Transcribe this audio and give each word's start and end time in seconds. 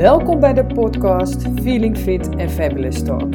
Welkom 0.00 0.40
bij 0.40 0.52
de 0.52 0.66
podcast 0.66 1.42
Feeling 1.62 1.98
Fit 1.98 2.28
and 2.28 2.50
Fabulous 2.50 3.02
Talk. 3.02 3.28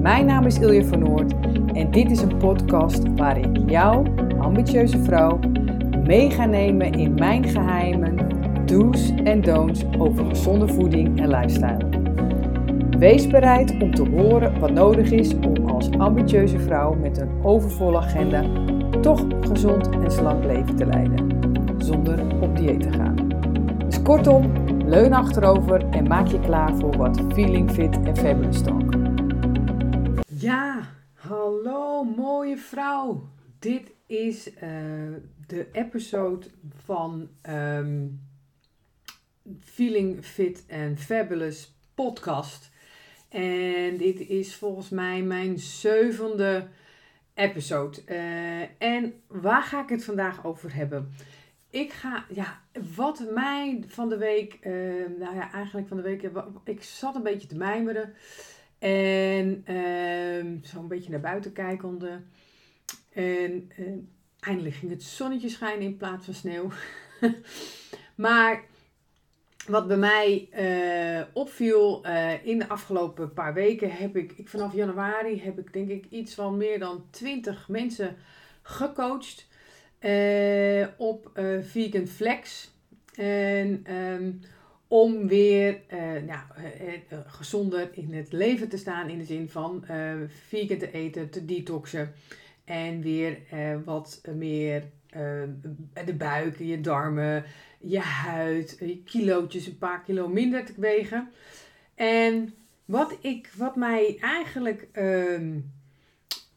Mijn 0.00 0.26
naam 0.26 0.46
is 0.46 0.58
Ilja 0.58 0.84
van 0.84 0.98
Noord 0.98 1.32
en 1.72 1.90
dit 1.90 2.10
is 2.10 2.22
een 2.22 2.36
podcast 2.36 3.02
waar 3.16 3.38
ik 3.38 3.70
jou, 3.70 4.06
ambitieuze 4.40 4.98
vrouw, 4.98 5.38
mee 6.04 6.30
ga 6.30 6.44
nemen 6.44 6.92
in 6.92 7.14
mijn 7.14 7.44
geheimen, 7.44 8.16
do's 8.66 9.12
en 9.24 9.40
don'ts 9.40 9.84
over 9.98 10.24
gezonde 10.24 10.68
voeding 10.68 11.20
en 11.20 11.28
lifestyle. 11.28 11.88
Wees 12.98 13.26
bereid 13.26 13.82
om 13.82 13.94
te 13.94 14.08
horen 14.08 14.60
wat 14.60 14.72
nodig 14.72 15.10
is 15.10 15.34
om 15.34 15.66
als 15.66 15.90
ambitieuze 15.90 16.58
vrouw 16.58 16.94
met 16.94 17.20
een 17.20 17.30
overvolle 17.42 17.98
agenda 17.98 18.44
toch 19.00 19.24
gezond 19.40 19.88
en 19.88 20.10
slank 20.10 20.44
leven 20.44 20.76
te 20.76 20.86
leiden, 20.86 21.30
zonder 21.78 22.20
op 22.40 22.56
dieet 22.56 22.80
te 22.80 22.92
gaan. 22.92 23.16
Dus 23.86 24.02
kortom, 24.02 24.50
leun 24.88 25.12
achterover 25.12 25.88
en 25.88 26.06
maak 26.06 26.26
je 26.26 26.40
klaar 26.40 26.76
voor 26.76 26.96
wat 26.96 27.20
Feeling 27.32 27.70
Fit 27.70 28.02
en 28.02 28.16
Fabulous 28.16 28.62
Talk. 28.62 28.94
Ja, 30.28 30.94
hallo 31.12 32.04
mooie 32.04 32.56
vrouw. 32.56 33.28
Dit 33.58 33.90
is 34.06 34.48
uh, 34.48 34.60
de 35.46 35.68
episode 35.72 36.46
van 36.84 37.28
um, 37.50 38.20
Feeling 39.60 40.24
Fit 40.24 40.64
and 40.70 41.00
Fabulous 41.00 41.74
podcast. 41.94 42.70
En 43.28 43.96
dit 43.96 44.20
is 44.28 44.54
volgens 44.54 44.88
mij 44.88 45.22
mijn 45.22 45.58
zevende 45.58 46.66
episode. 47.34 48.00
Uh, 48.06 48.60
en 48.78 49.12
waar 49.26 49.62
ga 49.62 49.82
ik 49.82 49.88
het 49.88 50.04
vandaag 50.04 50.44
over 50.44 50.74
hebben? 50.74 51.12
Ik 51.70 51.92
ga, 51.92 52.24
ja, 52.28 52.60
wat 52.96 53.24
mij 53.34 53.84
van 53.86 54.08
de 54.08 54.16
week, 54.16 54.58
uh, 54.62 54.72
nou 55.18 55.34
ja, 55.34 55.52
eigenlijk 55.52 55.88
van 55.88 55.96
de 55.96 56.02
week, 56.02 56.30
ik 56.64 56.82
zat 56.82 57.14
een 57.14 57.22
beetje 57.22 57.48
te 57.48 57.56
mijmeren. 57.56 58.14
En 58.78 59.64
uh, 59.68 60.62
zo 60.62 60.78
een 60.78 60.88
beetje 60.88 61.10
naar 61.10 61.20
buiten 61.20 61.52
kijkende. 61.52 62.20
En 63.12 63.70
uh, 63.78 63.86
eindelijk 64.40 64.74
ging 64.74 64.90
het 64.90 65.02
zonnetje 65.02 65.48
schijnen 65.48 65.84
in 65.84 65.96
plaats 65.96 66.24
van 66.24 66.34
sneeuw. 66.34 66.70
maar 68.14 68.64
wat 69.66 69.86
bij 69.86 69.96
mij 69.96 70.48
uh, 70.52 71.26
opviel 71.32 72.06
uh, 72.06 72.46
in 72.46 72.58
de 72.58 72.68
afgelopen 72.68 73.32
paar 73.32 73.54
weken 73.54 73.90
heb 73.90 74.16
ik, 74.16 74.32
ik, 74.32 74.48
vanaf 74.48 74.74
januari 74.74 75.40
heb 75.40 75.58
ik 75.58 75.72
denk 75.72 75.88
ik 75.88 76.06
iets 76.10 76.34
van 76.34 76.56
meer 76.56 76.78
dan 76.78 77.04
20 77.10 77.68
mensen 77.68 78.16
gecoacht. 78.62 79.47
Uh, 80.00 80.86
op 80.96 81.30
uh, 81.34 81.62
Vegan 81.62 82.06
Flex. 82.06 82.72
En 83.14 83.94
um, 83.94 84.40
om 84.88 85.28
weer 85.28 85.80
uh, 85.92 85.98
nou, 86.26 86.40
gezonder 87.26 87.88
in 87.92 88.14
het 88.14 88.32
leven 88.32 88.68
te 88.68 88.76
staan 88.76 89.08
in 89.08 89.18
de 89.18 89.24
zin 89.24 89.48
van 89.48 89.84
vegan 90.48 90.78
te 90.78 90.92
eten, 90.92 91.30
te 91.30 91.44
detoxen. 91.44 92.12
En 92.64 93.00
weer 93.00 93.38
wat 93.84 94.22
meer 94.34 94.82
de 96.04 96.14
buik, 96.14 96.58
je 96.58 96.80
darmen, 96.80 97.44
je 97.80 98.00
huid, 98.00 98.76
je 98.80 99.02
kilootjes, 99.02 99.66
een 99.66 99.78
paar 99.78 100.02
kilo 100.02 100.28
minder 100.28 100.64
te 100.64 100.74
wegen. 100.76 101.30
En 101.94 102.54
wat, 102.84 103.16
ik, 103.20 103.50
wat 103.56 103.76
mij 103.76 104.16
eigenlijk 104.20 104.88
um, 104.92 105.72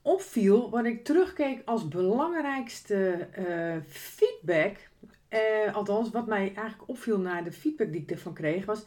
opviel, 0.02 0.70
wat 0.70 0.86
ik 0.86 1.04
terugkeek 1.04 1.62
als 1.66 1.88
belangrijkste 1.88 3.28
uh, 3.40 3.76
feedback, 3.88 4.78
uh, 5.30 5.76
althans 5.76 6.10
wat 6.10 6.28
mij 6.28 6.54
eigenlijk 6.56 6.90
opviel 6.90 7.20
na 7.20 7.42
de 7.42 7.52
feedback 7.52 7.92
die 7.92 8.02
ik 8.02 8.12
ervan 8.12 8.34
kreeg, 8.34 8.66
was: 8.66 8.86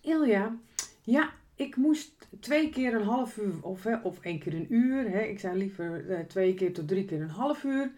Ilja, 0.00 0.56
ja, 1.02 1.32
ik 1.54 1.76
moest 1.76 2.28
twee 2.40 2.70
keer 2.70 2.94
een 2.94 3.04
half 3.04 3.36
uur 3.36 3.54
of, 3.60 3.82
hè, 3.82 3.96
of 3.96 4.20
één 4.20 4.38
keer 4.38 4.54
een 4.54 4.74
uur, 4.74 5.10
hè, 5.10 5.20
ik 5.20 5.40
zou 5.40 5.56
liever 5.56 6.04
uh, 6.08 6.18
twee 6.18 6.54
keer 6.54 6.72
tot 6.72 6.88
drie 6.88 7.04
keer 7.04 7.20
een 7.20 7.28
half 7.28 7.64
uur, 7.64 7.90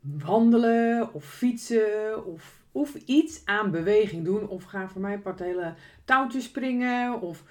wandelen 0.00 1.14
of 1.14 1.24
fietsen 1.24 2.26
of, 2.26 2.62
of 2.72 2.94
iets 2.94 3.42
aan 3.44 3.70
beweging 3.70 4.24
doen. 4.24 4.48
Of 4.48 4.64
ga 4.64 4.88
voor 4.88 5.00
mij 5.00 5.18
part 5.18 5.38
hele 5.38 5.74
touwtjes 6.04 6.44
springen 6.44 7.20
of 7.20 7.42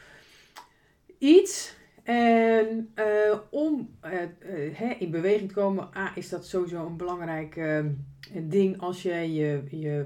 iets 1.18 1.76
en 2.06 2.94
uh, 2.96 3.38
om 3.50 3.98
uh, 4.06 4.22
uh, 4.82 5.02
in 5.02 5.12
beweging 5.12 5.48
te 5.48 5.56
komen, 5.56 5.90
A, 5.98 6.12
is 6.16 6.30
dat 6.30 6.48
sowieso 6.48 6.86
een 6.86 6.98
belangrijk 6.98 7.60
ding 8.34 8.82
als 8.82 9.02
je 9.02 9.34
je, 9.34 9.64
je 9.70 10.06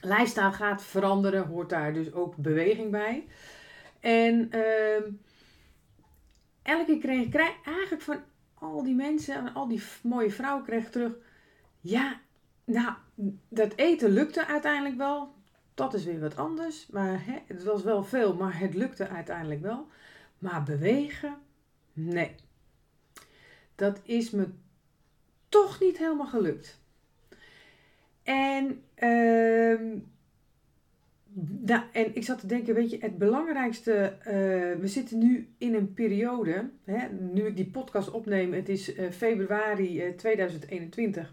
lifestyle 0.00 0.52
gaat 0.52 0.82
veranderen, 0.82 1.46
hoort 1.46 1.68
daar 1.68 1.92
dus 1.92 2.12
ook 2.12 2.36
beweging 2.36 2.90
bij. 2.90 3.26
En 4.00 4.50
ehm, 4.50 5.10
elke 6.62 6.84
keer 6.84 6.98
kreeg 6.98 7.26
ik 7.26 7.62
eigenlijk 7.64 8.02
van 8.02 8.18
al 8.54 8.82
die 8.82 8.94
mensen 8.94 9.34
en 9.34 9.54
al 9.54 9.68
die 9.68 9.82
mooie 10.02 10.30
vrouwen 10.30 10.64
kreeg 10.64 10.84
ik 10.84 10.92
terug, 10.92 11.12
ja, 11.80 12.20
nou, 12.64 12.94
dat 13.48 13.72
eten 13.76 14.10
lukte 14.10 14.46
uiteindelijk 14.46 14.96
wel. 14.96 15.34
Dat 15.74 15.94
is 15.94 16.04
weer 16.04 16.20
wat 16.20 16.36
anders, 16.36 16.86
maar 16.86 17.22
het 17.46 17.64
was 17.64 17.82
wel 17.82 18.04
veel, 18.04 18.34
maar 18.34 18.58
het 18.58 18.74
lukte 18.74 19.08
uiteindelijk 19.08 19.60
wel. 19.60 19.86
Maar 20.38 20.62
bewegen, 20.62 21.36
nee. 21.92 22.34
Dat 23.74 24.00
is 24.02 24.30
me 24.30 24.48
toch 25.48 25.80
niet 25.80 25.98
helemaal 25.98 26.26
gelukt. 26.26 26.82
En, 28.22 28.82
uh, 28.98 29.70
en 31.92 32.14
ik 32.14 32.24
zat 32.24 32.40
te 32.40 32.46
denken, 32.46 32.74
weet 32.74 32.90
je, 32.90 32.98
het 33.00 33.18
belangrijkste, 33.18 34.16
uh, 34.18 34.24
we 34.80 34.86
zitten 34.88 35.18
nu 35.18 35.48
in 35.58 35.74
een 35.74 35.94
periode, 35.94 36.68
hè, 36.84 37.08
nu 37.32 37.46
ik 37.46 37.56
die 37.56 37.70
podcast 37.70 38.10
opneem, 38.10 38.52
het 38.52 38.68
is 38.68 38.96
uh, 38.96 39.10
februari 39.10 40.06
uh, 40.06 40.16
2021. 40.16 41.32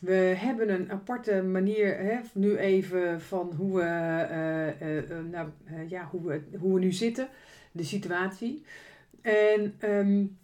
We 0.00 0.12
hebben 0.14 0.68
een 0.68 0.90
aparte 0.90 1.42
manier, 1.42 1.98
hè, 1.98 2.18
nu 2.32 2.56
even 2.56 3.20
van 3.20 3.52
hoe 3.56 3.76
we, 3.76 3.84
nou, 5.30 5.48
ja, 5.88 6.08
hoe, 6.10 6.26
we, 6.26 6.42
hoe 6.58 6.74
we 6.74 6.80
nu 6.80 6.92
zitten 6.92 7.28
de 7.72 7.84
situatie. 7.84 8.64
En 9.20 9.74
um, 9.84 10.38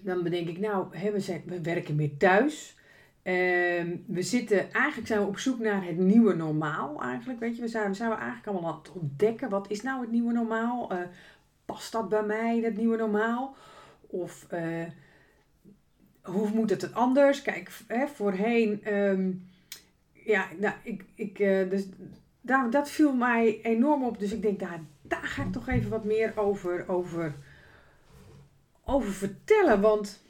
dan 0.00 0.22
bedenk 0.22 0.48
ik, 0.48 0.58
nou, 0.58 0.96
hè, 0.96 1.10
we, 1.10 1.40
we 1.46 1.60
werken 1.60 1.94
meer 1.94 2.16
thuis. 2.16 2.78
Um, 3.22 4.04
we 4.06 4.22
zitten, 4.22 4.72
eigenlijk 4.72 5.06
zijn 5.06 5.20
we 5.20 5.26
op 5.26 5.38
zoek 5.38 5.58
naar 5.58 5.84
het 5.84 5.96
nieuwe 5.96 6.34
normaal 6.34 7.02
eigenlijk, 7.02 7.40
weet 7.40 7.56
je. 7.56 7.62
We 7.62 7.68
zijn, 7.68 7.88
we 7.88 7.94
zijn 7.94 8.10
we 8.10 8.16
eigenlijk 8.16 8.46
allemaal 8.46 8.72
aan 8.72 8.78
het 8.78 8.92
ontdekken, 8.92 9.48
wat 9.48 9.70
is 9.70 9.82
nou 9.82 10.00
het 10.00 10.10
nieuwe 10.10 10.32
normaal? 10.32 10.92
Uh, 10.92 10.98
past 11.64 11.92
dat 11.92 12.08
bij 12.08 12.22
mij, 12.22 12.60
dat 12.60 12.74
nieuwe 12.74 12.96
normaal? 12.96 13.56
Of 14.06 14.46
uh, 14.52 14.84
hoe 16.22 16.50
moet 16.54 16.70
het 16.70 16.94
anders? 16.94 17.42
Kijk, 17.42 17.70
hè, 17.86 18.06
voorheen, 18.06 18.94
um, 18.94 19.48
ja, 20.12 20.46
nou, 20.58 20.74
ik, 20.82 21.04
ik, 21.14 21.38
uh, 21.38 21.70
dus 21.70 21.86
daar, 22.40 22.70
dat 22.70 22.90
viel 22.90 23.14
mij 23.14 23.60
enorm 23.62 24.04
op. 24.04 24.18
Dus 24.18 24.32
ik 24.32 24.42
denk, 24.42 24.60
daar, 24.60 24.80
daar 25.10 25.26
ga 25.26 25.42
ik 25.42 25.52
toch 25.52 25.68
even 25.68 25.90
wat 25.90 26.04
meer 26.04 26.32
over, 26.36 26.88
over, 26.88 27.34
over 28.84 29.12
vertellen. 29.12 29.80
Want 29.80 30.22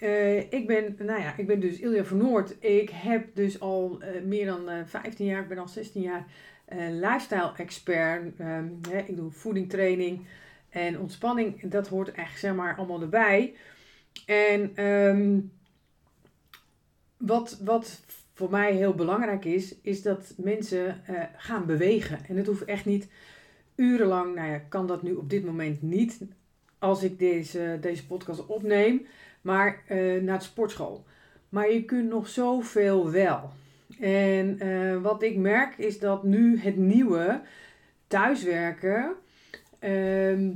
uh, 0.00 0.52
ik, 0.52 0.66
ben, 0.66 0.96
nou 0.98 1.20
ja, 1.20 1.36
ik 1.36 1.46
ben 1.46 1.60
dus 1.60 1.78
Ilja 1.78 2.04
van 2.04 2.16
Noord. 2.16 2.56
Ik 2.64 2.90
heb 2.90 3.34
dus 3.34 3.60
al 3.60 4.00
uh, 4.02 4.22
meer 4.22 4.46
dan 4.46 4.68
uh, 4.68 4.80
eh, 4.80 4.86
15 4.86 5.26
jaar, 5.26 5.42
ik 5.42 5.48
ben 5.48 5.58
al 5.58 5.68
16 5.68 6.02
jaar 6.02 6.26
lifestyle 6.90 7.52
expert. 7.56 8.38
Hè, 8.38 8.98
ik 8.98 9.16
doe 9.16 9.30
voedingtraining 9.30 10.26
en 10.68 10.98
ontspanning. 10.98 11.70
Dat 11.70 11.88
hoort 11.88 12.12
echt 12.12 12.38
zeg 12.38 12.54
maar 12.54 12.76
allemaal 12.76 13.00
erbij. 13.00 13.54
En 14.26 14.84
um, 14.84 15.52
wat, 17.16 17.60
wat 17.64 18.00
voor 18.32 18.50
mij 18.50 18.72
heel 18.72 18.94
belangrijk 18.94 19.44
is, 19.44 19.74
is 19.80 20.02
dat 20.02 20.34
mensen 20.36 21.02
gaan 21.36 21.66
bewegen. 21.66 22.18
En 22.28 22.36
het 22.36 22.46
hoeft 22.46 22.64
echt 22.64 22.84
niet 22.84 23.08
urenlang, 23.76 24.34
nou 24.34 24.50
ja, 24.50 24.58
kan 24.58 24.86
dat 24.86 25.02
nu 25.02 25.14
op 25.14 25.30
dit 25.30 25.44
moment 25.44 25.82
niet 25.82 26.18
als 26.78 27.02
ik 27.02 27.18
deze, 27.18 27.78
deze 27.80 28.06
podcast 28.06 28.46
opneem, 28.46 29.06
maar 29.40 29.82
uh, 29.90 30.22
naar 30.22 30.38
de 30.38 30.44
sportschool. 30.44 31.04
Maar 31.48 31.72
je 31.72 31.84
kunt 31.84 32.08
nog 32.08 32.28
zoveel 32.28 33.10
wel. 33.10 33.50
En 34.00 34.66
uh, 34.66 35.02
wat 35.02 35.22
ik 35.22 35.36
merk 35.36 35.78
is 35.78 35.98
dat 35.98 36.24
nu 36.24 36.58
het 36.58 36.76
nieuwe 36.76 37.40
thuiswerken 38.06 39.14
uh, 39.80 40.50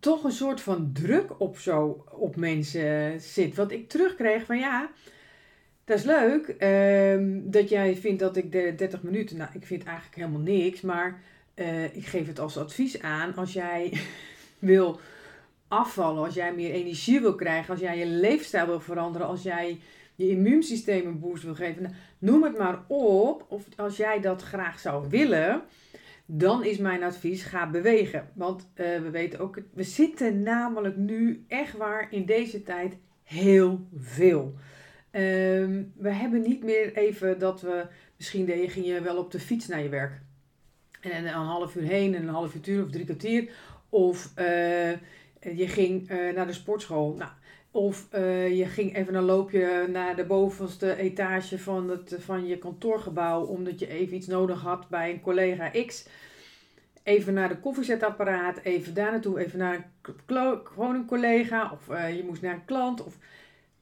toch 0.00 0.24
een 0.24 0.32
soort 0.32 0.60
van 0.60 0.90
druk 0.92 1.40
op 1.40 1.58
zo 1.58 2.04
op 2.10 2.36
mensen 2.36 3.20
zit. 3.20 3.54
Wat 3.54 3.70
ik 3.72 3.88
terugkreeg 3.88 4.44
van 4.44 4.58
ja, 4.58 4.90
dat 5.84 5.98
is 5.98 6.04
leuk 6.04 6.56
um, 6.60 7.50
dat 7.50 7.68
jij 7.68 7.96
vindt 7.96 8.20
dat 8.20 8.36
ik 8.36 8.52
de 8.52 8.74
30 8.76 9.02
minuten, 9.02 9.36
nou 9.36 9.50
ik 9.52 9.66
vind 9.66 9.84
eigenlijk 9.84 10.16
helemaal 10.16 10.40
niks, 10.40 10.80
maar 10.80 11.22
uh, 11.54 11.84
ik 11.84 12.06
geef 12.06 12.26
het 12.26 12.38
als 12.38 12.58
advies 12.58 13.02
aan. 13.02 13.34
Als 13.34 13.52
jij 13.52 13.92
wil 14.58 15.00
afvallen, 15.68 16.24
als 16.24 16.34
jij 16.34 16.54
meer 16.54 16.70
energie 16.70 17.20
wil 17.20 17.34
krijgen, 17.34 17.70
als 17.70 17.80
jij 17.80 17.98
je 17.98 18.06
leefstijl 18.06 18.66
wil 18.66 18.80
veranderen, 18.80 19.26
als 19.26 19.42
jij 19.42 19.80
je 20.14 20.28
immuunsysteem 20.28 21.06
een 21.06 21.20
boost 21.20 21.42
wil 21.42 21.54
geven, 21.54 21.82
nou, 21.82 21.94
noem 22.18 22.42
het 22.42 22.58
maar 22.58 22.84
op. 22.86 23.46
Of 23.48 23.64
als 23.76 23.96
jij 23.96 24.20
dat 24.20 24.42
graag 24.42 24.78
zou 24.78 25.08
willen, 25.08 25.62
dan 26.26 26.64
is 26.64 26.78
mijn 26.78 27.02
advies: 27.02 27.42
ga 27.42 27.70
bewegen. 27.70 28.28
Want 28.34 28.60
uh, 28.74 28.86
we 29.00 29.10
weten 29.10 29.38
ook, 29.38 29.58
we 29.74 29.82
zitten 29.82 30.42
namelijk 30.42 30.96
nu 30.96 31.44
echt 31.48 31.76
waar 31.76 32.06
in 32.10 32.24
deze 32.24 32.62
tijd 32.62 32.96
heel 33.22 33.86
veel. 33.96 34.54
Um, 35.14 35.92
we 35.96 36.10
hebben 36.10 36.40
niet 36.40 36.64
meer 36.64 36.96
even 36.96 37.38
dat 37.38 37.60
we, 37.60 37.86
misschien 38.16 38.48
ging 38.70 38.86
je 38.86 39.00
wel 39.00 39.16
op 39.16 39.30
de 39.30 39.40
fiets 39.40 39.66
naar 39.68 39.82
je 39.82 39.88
werk. 39.88 40.20
En 41.00 41.24
een 41.24 41.32
half 41.32 41.76
uur 41.76 41.82
heen 41.82 42.14
en 42.14 42.22
een 42.22 42.34
half 42.34 42.54
uur 42.66 42.84
of 42.84 42.90
drie 42.90 43.04
kwartier. 43.04 43.50
Of 43.88 44.32
uh, 44.38 44.90
je 45.40 45.68
ging 45.68 46.10
uh, 46.10 46.34
naar 46.34 46.46
de 46.46 46.52
sportschool. 46.52 47.14
Nou, 47.14 47.30
of 47.70 48.08
uh, 48.14 48.56
je 48.56 48.66
ging 48.66 48.96
even 48.96 49.14
een 49.14 49.22
loopje 49.22 49.86
naar 49.88 50.16
de 50.16 50.24
bovenste 50.24 50.96
etage 50.96 51.58
van, 51.58 51.90
het, 51.90 52.16
van 52.18 52.46
je 52.46 52.58
kantoorgebouw. 52.58 53.44
Omdat 53.44 53.78
je 53.78 53.88
even 53.88 54.16
iets 54.16 54.26
nodig 54.26 54.60
had 54.60 54.88
bij 54.88 55.10
een 55.10 55.20
collega 55.20 55.70
X. 55.86 56.08
Even 57.02 57.34
naar 57.34 57.48
de 57.48 57.58
koffiezetapparaat. 57.58 58.58
Even 58.62 58.94
daar 58.94 59.10
naartoe. 59.10 59.44
Even 59.44 59.58
naar 59.58 59.90
een, 60.02 60.60
gewoon 60.64 60.94
een 60.94 61.06
collega. 61.06 61.72
Of 61.72 61.96
je 61.96 62.24
moest 62.26 62.42
naar 62.42 62.54
een 62.54 62.64
klant. 62.64 63.04
Of, 63.04 63.18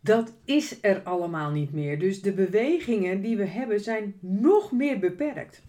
dat 0.01 0.33
is 0.45 0.79
er 0.83 1.03
allemaal 1.03 1.51
niet 1.51 1.73
meer. 1.73 1.99
Dus 1.99 2.23
de 2.23 2.33
bewegingen 2.33 3.21
die 3.21 3.37
we 3.37 3.47
hebben 3.47 3.81
zijn 3.81 4.15
nog 4.21 4.73
meer 4.73 4.99
beperkt. 4.99 5.63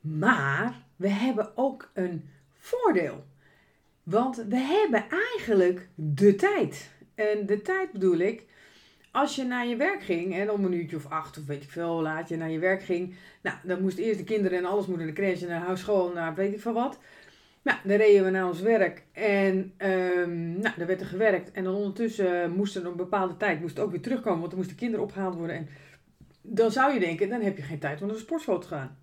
Maar 0.00 0.82
we 0.96 1.08
hebben 1.08 1.56
ook 1.56 1.90
een 1.94 2.28
voordeel. 2.58 3.24
Want 4.02 4.44
we 4.48 4.56
hebben 4.56 5.04
eigenlijk 5.36 5.88
de 5.94 6.34
tijd. 6.34 6.90
En 7.14 7.46
de 7.46 7.62
tijd 7.62 7.92
bedoel 7.92 8.18
ik, 8.18 8.44
als 9.10 9.36
je 9.36 9.44
naar 9.44 9.66
je 9.66 9.76
werk 9.76 10.02
ging, 10.02 10.34
en 10.34 10.50
om 10.50 10.64
een 10.64 10.72
uurtje 10.72 10.96
of 10.96 11.10
acht 11.10 11.38
of 11.38 11.46
weet 11.46 11.62
ik 11.62 11.70
veel, 11.70 12.02
laat 12.02 12.28
je 12.28 12.36
naar 12.36 12.50
je 12.50 12.58
werk 12.58 12.82
ging. 12.82 13.14
Nou, 13.42 13.56
dan 13.62 13.80
moesten 13.80 14.04
eerst 14.04 14.18
de 14.18 14.24
kinderen 14.24 14.58
en 14.58 14.64
alles 14.64 14.86
moeten 14.86 15.06
naar 15.06 15.14
de 15.14 15.20
crash, 15.20 15.40
naar 15.40 15.60
huis, 15.60 15.80
school, 15.80 16.12
naar 16.12 16.34
weet 16.34 16.52
ik 16.52 16.60
veel 16.60 16.72
wat. 16.72 16.98
Nou, 17.66 17.78
dan 17.84 17.96
reden 17.96 18.24
we 18.24 18.30
naar 18.30 18.46
ons 18.46 18.60
werk 18.60 19.04
en 19.12 19.72
um, 19.78 20.58
nou, 20.58 20.74
dan 20.76 20.86
werd 20.86 21.00
er 21.00 21.06
gewerkt. 21.06 21.52
En 21.52 21.64
dan 21.64 21.74
ondertussen 21.74 22.52
moest 22.52 22.76
er 22.76 22.86
een 22.86 22.96
bepaalde 22.96 23.36
tijd 23.36 23.60
moest 23.60 23.78
ook 23.78 23.90
weer 23.90 24.00
terugkomen, 24.00 24.38
want 24.38 24.50
dan 24.50 24.58
moesten 24.58 24.76
kinderen 24.76 25.04
opgehaald 25.04 25.34
worden. 25.34 25.56
En 25.56 25.68
dan 26.42 26.70
zou 26.72 26.94
je 26.94 27.00
denken, 27.00 27.28
dan 27.28 27.40
heb 27.40 27.56
je 27.56 27.62
geen 27.62 27.78
tijd 27.78 28.00
om 28.00 28.06
naar 28.06 28.16
de 28.16 28.22
sportschool 28.22 28.58
te 28.58 28.66
gaan. 28.66 28.98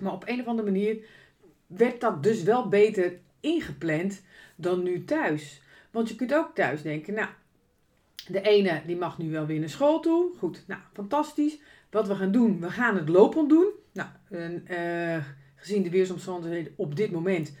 Maar 0.00 0.12
op 0.12 0.24
een 0.26 0.40
of 0.40 0.46
andere 0.46 0.70
manier 0.70 1.04
werd 1.66 2.00
dat 2.00 2.22
dus 2.22 2.42
wel 2.42 2.68
beter 2.68 3.18
ingepland 3.40 4.22
dan 4.56 4.82
nu 4.82 5.04
thuis. 5.04 5.62
Want 5.90 6.08
je 6.08 6.14
kunt 6.14 6.34
ook 6.34 6.54
thuis 6.54 6.82
denken, 6.82 7.14
nou, 7.14 7.28
de 8.26 8.40
ene 8.40 8.82
die 8.86 8.96
mag 8.96 9.18
nu 9.18 9.30
wel 9.30 9.46
weer 9.46 9.60
naar 9.60 9.68
school 9.68 10.00
toe. 10.00 10.30
Goed, 10.38 10.64
nou, 10.66 10.80
fantastisch. 10.92 11.58
Wat 11.90 12.08
we 12.08 12.14
gaan 12.14 12.32
doen, 12.32 12.60
we 12.60 12.70
gaan 12.70 12.96
het 12.96 13.08
lopend 13.08 13.48
doen. 13.48 13.68
Nou, 13.92 14.08
uh, 14.30 15.24
gezien 15.54 15.82
de 15.82 15.90
weersomstandigheden 15.90 16.72
op 16.76 16.96
dit 16.96 17.10
moment, 17.10 17.52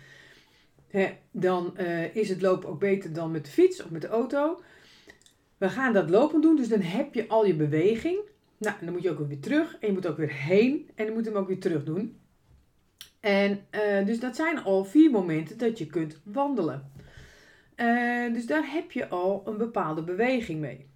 dan 1.30 1.74
uh, 1.78 2.16
is 2.16 2.28
het 2.28 2.42
lopen 2.42 2.68
ook 2.68 2.80
beter 2.80 3.12
dan 3.12 3.30
met 3.30 3.44
de 3.44 3.50
fiets 3.50 3.82
of 3.82 3.90
met 3.90 4.02
de 4.02 4.08
auto. 4.08 4.60
We 5.56 5.68
gaan 5.68 5.92
dat 5.92 6.10
lopen 6.10 6.40
doen, 6.40 6.56
dus 6.56 6.68
dan 6.68 6.80
heb 6.80 7.14
je 7.14 7.28
al 7.28 7.46
je 7.46 7.54
beweging. 7.54 8.18
Nou, 8.58 8.76
dan 8.80 8.92
moet 8.92 9.02
je 9.02 9.10
ook 9.10 9.28
weer 9.28 9.40
terug 9.40 9.76
en 9.80 9.86
je 9.86 9.92
moet 9.92 10.06
ook 10.06 10.16
weer 10.16 10.32
heen 10.32 10.90
en 10.94 11.04
je 11.04 11.12
moet 11.12 11.24
hem 11.24 11.34
ook 11.34 11.48
weer 11.48 11.60
terug 11.60 11.84
doen. 11.84 12.18
En 13.20 13.60
uh, 13.70 14.06
dus 14.06 14.20
dat 14.20 14.36
zijn 14.36 14.62
al 14.62 14.84
vier 14.84 15.10
momenten 15.10 15.58
dat 15.58 15.78
je 15.78 15.86
kunt 15.86 16.20
wandelen. 16.24 16.92
Uh, 17.76 18.32
dus 18.32 18.46
daar 18.46 18.72
heb 18.72 18.92
je 18.92 19.08
al 19.08 19.42
een 19.44 19.56
bepaalde 19.56 20.02
beweging 20.02 20.60
mee. 20.60 20.86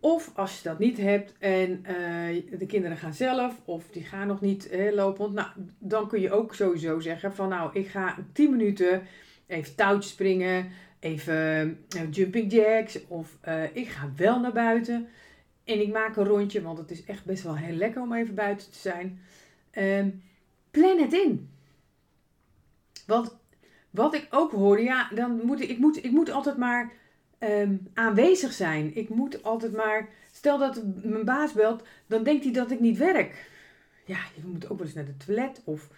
Of 0.00 0.32
als 0.34 0.56
je 0.56 0.68
dat 0.68 0.78
niet 0.78 0.98
hebt 0.98 1.34
en 1.38 1.70
uh, 1.70 2.58
de 2.58 2.66
kinderen 2.66 2.96
gaan 2.96 3.14
zelf 3.14 3.60
of 3.64 3.88
die 3.90 4.04
gaan 4.04 4.26
nog 4.26 4.40
niet 4.40 4.68
lopen, 4.92 5.32
nou, 5.32 5.48
dan 5.78 6.08
kun 6.08 6.20
je 6.20 6.32
ook 6.32 6.54
sowieso 6.54 7.00
zeggen 7.00 7.34
van 7.34 7.48
nou, 7.48 7.70
ik 7.78 7.88
ga 7.88 8.16
10 8.32 8.50
minuten 8.50 9.02
even 9.46 9.74
touwtjes 9.74 10.12
springen, 10.12 10.68
even 11.00 11.78
jumping 12.10 12.52
jacks 12.52 13.06
of 13.06 13.38
ik 13.72 13.88
ga 13.88 14.12
wel 14.16 14.40
naar 14.40 14.52
buiten 14.52 15.08
en 15.68 15.80
ik 15.80 15.92
maak 15.92 16.16
een 16.16 16.24
rondje, 16.24 16.62
want 16.62 16.78
het 16.78 16.90
is 16.90 17.04
echt 17.04 17.24
best 17.24 17.42
wel 17.42 17.56
heel 17.56 17.76
lekker 17.76 18.02
om 18.02 18.12
even 18.12 18.34
buiten 18.34 18.70
te 18.70 18.78
zijn. 18.78 19.20
Ehm, 19.70 20.10
plan 20.70 20.98
het 20.98 21.12
in. 21.12 21.50
Want 23.06 23.36
wat 23.90 24.14
ik 24.14 24.26
ook 24.30 24.52
hoorde, 24.52 24.82
ja, 24.82 25.08
dan 25.14 25.40
moet 25.44 25.60
ik, 25.60 25.68
ik, 25.68 25.78
moet, 25.78 26.04
ik 26.04 26.10
moet 26.10 26.30
altijd 26.30 26.56
maar 26.56 26.92
um, 27.40 27.88
aanwezig 27.94 28.52
zijn. 28.52 28.96
Ik 28.96 29.08
moet 29.08 29.42
altijd 29.42 29.72
maar, 29.72 30.08
stel 30.32 30.58
dat 30.58 30.82
mijn 31.02 31.24
baas 31.24 31.52
belt, 31.52 31.82
dan 32.06 32.22
denkt 32.22 32.44
hij 32.44 32.52
dat 32.52 32.70
ik 32.70 32.80
niet 32.80 32.98
werk. 32.98 33.50
Ja, 34.04 34.18
je 34.34 34.42
moet 34.44 34.70
ook 34.70 34.78
wel 34.78 34.86
eens 34.86 34.94
naar 34.94 35.04
de 35.04 35.16
toilet. 35.16 35.62
Of, 35.64 35.90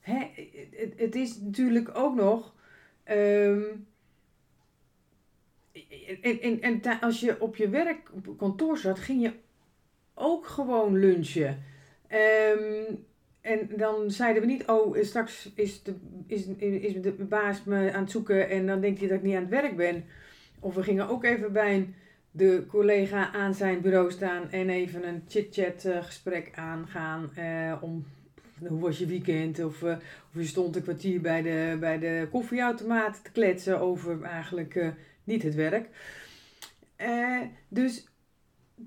hè, 0.00 0.30
het, 0.70 0.92
het 0.96 1.14
is 1.14 1.40
natuurlijk 1.40 1.90
ook 1.94 2.14
nog. 2.14 2.54
Um, 3.10 3.86
en, 6.22 6.40
en, 6.40 6.60
en 6.60 7.00
als 7.00 7.20
je 7.20 7.40
op 7.40 7.56
je 7.56 7.68
werk 7.68 8.10
op 8.12 8.38
kantoor 8.38 8.78
zat, 8.78 8.98
ging 8.98 9.22
je 9.22 9.32
ook 10.14 10.46
gewoon 10.46 10.98
lunchen. 10.98 11.62
Um, 12.08 13.04
en 13.40 13.68
dan 13.76 14.10
zeiden 14.10 14.42
we 14.42 14.48
niet, 14.48 14.66
oh, 14.66 15.02
straks 15.02 15.50
is 15.54 15.82
de, 15.82 15.94
is, 16.26 16.46
is 16.58 17.02
de 17.02 17.12
baas 17.12 17.64
me 17.64 17.92
aan 17.92 18.02
het 18.02 18.10
zoeken 18.10 18.48
en 18.48 18.66
dan 18.66 18.80
denkt 18.80 18.98
hij 18.98 19.08
dat 19.08 19.18
ik 19.18 19.24
niet 19.24 19.34
aan 19.34 19.40
het 19.40 19.50
werk 19.50 19.76
ben. 19.76 20.04
Of 20.62 20.74
we 20.74 20.82
gingen 20.82 21.08
ook 21.08 21.24
even 21.24 21.52
bij 21.52 21.94
de 22.30 22.64
collega 22.68 23.32
aan 23.32 23.54
zijn 23.54 23.80
bureau 23.80 24.10
staan 24.10 24.50
en 24.50 24.70
even 24.70 25.08
een 25.08 25.22
chit-chat 25.28 25.84
uh, 25.84 26.04
gesprek 26.04 26.50
aangaan 26.54 27.30
uh, 27.38 27.74
om 27.80 28.06
hoe 28.68 28.80
was 28.80 28.98
je 28.98 29.06
weekend? 29.06 29.64
Of, 29.64 29.82
uh, 29.82 29.90
of 30.34 30.40
je 30.40 30.44
stond 30.44 30.76
een 30.76 30.82
kwartier 30.82 31.20
bij 31.20 31.42
de, 31.42 31.76
bij 31.80 31.98
de 31.98 32.28
koffieautomaat 32.30 33.24
te 33.24 33.32
kletsen 33.32 33.80
over 33.80 34.22
eigenlijk 34.22 34.92
niet 35.24 35.42
het 35.42 35.54
werk. 35.54 35.88
dus 37.68 38.06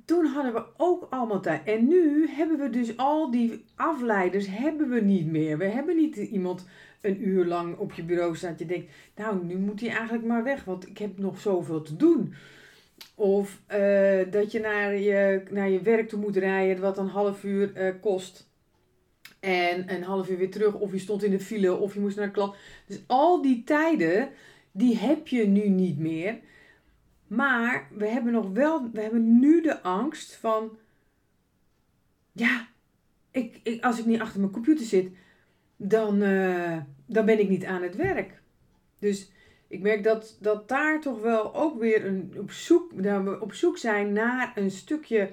toen 0.05 0.25
hadden 0.25 0.53
we 0.53 0.63
ook 0.77 1.07
allemaal 1.09 1.41
tijd. 1.41 1.61
En 1.65 1.87
nu 1.87 2.27
hebben 2.29 2.59
we 2.59 2.69
dus 2.69 2.97
al 2.97 3.31
die 3.31 3.65
afleiders 3.75 4.47
hebben 4.47 4.89
we 4.89 5.01
niet 5.01 5.25
meer. 5.31 5.57
We 5.57 5.65
hebben 5.65 5.95
niet 5.95 6.15
iemand 6.15 6.65
een 7.01 7.27
uur 7.27 7.45
lang 7.45 7.77
op 7.77 7.93
je 7.93 8.03
bureau 8.03 8.35
staan 8.35 8.49
dat 8.49 8.59
je 8.59 8.65
denkt, 8.65 8.91
nou 9.15 9.45
nu 9.45 9.55
moet 9.55 9.79
hij 9.79 9.89
eigenlijk 9.89 10.25
maar 10.25 10.43
weg, 10.43 10.63
want 10.63 10.87
ik 10.87 10.97
heb 10.97 11.17
nog 11.17 11.39
zoveel 11.39 11.81
te 11.81 11.95
doen. 11.95 12.33
Of 13.15 13.61
uh, 13.73 14.31
dat 14.31 14.51
je 14.51 14.59
naar, 14.59 14.95
je 14.97 15.43
naar 15.49 15.69
je 15.69 15.81
werk 15.81 16.09
toe 16.09 16.19
moet 16.19 16.37
rijden, 16.37 16.81
wat 16.81 16.97
een 16.97 17.07
half 17.07 17.43
uur 17.43 17.71
uh, 17.77 17.93
kost. 18.01 18.49
En 19.39 19.93
een 19.93 20.03
half 20.03 20.29
uur 20.29 20.37
weer 20.37 20.51
terug, 20.51 20.73
of 20.73 20.91
je 20.91 20.99
stond 20.99 21.23
in 21.23 21.31
de 21.31 21.39
file, 21.39 21.75
of 21.75 21.93
je 21.93 21.99
moest 21.99 22.15
naar 22.15 22.25
een 22.25 22.31
klant. 22.31 22.55
Dus 22.87 23.03
al 23.07 23.41
die 23.41 23.63
tijden, 23.63 24.29
die 24.71 24.97
heb 24.97 25.27
je 25.27 25.47
nu 25.47 25.67
niet 25.67 25.99
meer. 25.99 26.39
Maar 27.27 27.87
we 27.97 28.07
hebben 28.07 28.33
nog 28.33 28.49
wel, 28.49 28.89
we 28.91 29.01
hebben 29.01 29.39
nu 29.39 29.61
de 29.61 29.81
angst 29.81 30.35
van, 30.35 30.77
ja, 32.31 32.67
ik, 33.31 33.59
ik, 33.63 33.83
als 33.83 33.99
ik 33.99 34.05
niet 34.05 34.19
achter 34.19 34.39
mijn 34.39 34.51
computer 34.51 34.85
zit, 34.85 35.11
dan, 35.75 36.21
uh, 36.21 36.77
dan 37.05 37.25
ben 37.25 37.39
ik 37.39 37.49
niet 37.49 37.65
aan 37.65 37.81
het 37.81 37.95
werk. 37.95 38.41
Dus 38.99 39.31
ik 39.67 39.81
merk 39.81 40.03
dat, 40.03 40.37
dat 40.41 40.69
daar 40.69 41.01
toch 41.01 41.21
wel 41.21 41.55
ook 41.55 41.79
weer 41.79 42.05
een, 42.05 42.33
op, 42.37 42.51
zoek, 42.51 43.03
dat 43.03 43.23
we 43.23 43.41
op 43.41 43.53
zoek 43.53 43.77
zijn 43.77 44.13
naar 44.13 44.51
een 44.55 44.71
stukje 44.71 45.31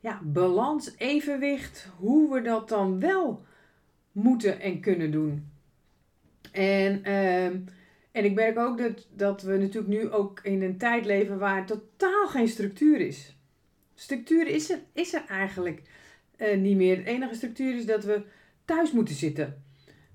ja, 0.00 0.20
balans, 0.22 0.94
evenwicht, 0.96 1.88
hoe 1.98 2.32
we 2.34 2.42
dat 2.42 2.68
dan 2.68 3.00
wel 3.00 3.44
moeten 4.12 4.60
en 4.60 4.80
kunnen 4.80 5.10
doen. 5.10 5.50
En 6.52 7.08
uh, 7.08 7.60
en 8.12 8.24
ik 8.24 8.34
merk 8.34 8.58
ook 8.58 8.78
dat, 8.78 9.06
dat 9.10 9.42
we 9.42 9.56
natuurlijk 9.56 9.92
nu 9.92 10.10
ook 10.10 10.40
in 10.42 10.62
een 10.62 10.78
tijd 10.78 11.04
leven 11.04 11.38
waar 11.38 11.66
totaal 11.66 12.26
geen 12.26 12.48
structuur 12.48 13.00
is. 13.00 13.36
Structuur 13.94 14.46
is 14.46 14.70
er, 14.70 14.78
is 14.92 15.14
er 15.14 15.24
eigenlijk 15.28 15.82
uh, 16.38 16.56
niet 16.56 16.76
meer. 16.76 16.96
De 16.96 17.04
enige 17.04 17.34
structuur 17.34 17.76
is 17.76 17.86
dat 17.86 18.04
we 18.04 18.22
thuis 18.64 18.92
moeten 18.92 19.14
zitten. 19.14 19.62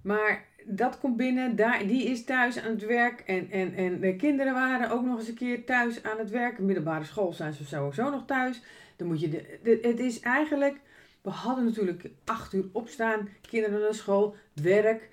Maar 0.01 0.46
dat 0.66 1.00
komt 1.00 1.18
binnen, 1.18 1.56
daar, 1.56 1.88
die 1.88 2.04
is 2.04 2.24
thuis 2.24 2.60
aan 2.60 2.72
het 2.72 2.86
werk. 2.86 3.20
En, 3.20 3.51
en, 3.51 3.74
en 3.74 4.00
de 4.00 4.16
kinderen 4.16 4.54
waren 4.54 4.89
ook 4.89 5.06
nog 5.06 5.20
eens 5.20 5.27
een 5.27 5.36
keer 5.36 5.66
thuis 5.66 6.04
aan 6.04 6.18
het 6.18 6.30
werk. 6.30 6.60
Middelbare 6.60 7.04
school 7.04 7.34
zijn 7.34 7.54
ze 7.54 7.66
sowieso 7.66 8.10
nog 8.10 8.25
thuis. 8.25 8.62
Dan 8.96 9.08
moet 9.08 9.20
je 9.20 9.30
de, 9.30 9.80
het 9.82 10.00
is 10.00 10.20
eigenlijk, 10.20 10.80
we 11.22 11.30
hadden 11.30 11.66
natuurlijk 11.66 12.10
acht 12.25 12.54
uur 12.54 12.66
opstaan, 12.72 13.30
kinderen 13.50 13.80
naar 13.80 13.94
school, 13.94 14.36
werk, 14.54 15.10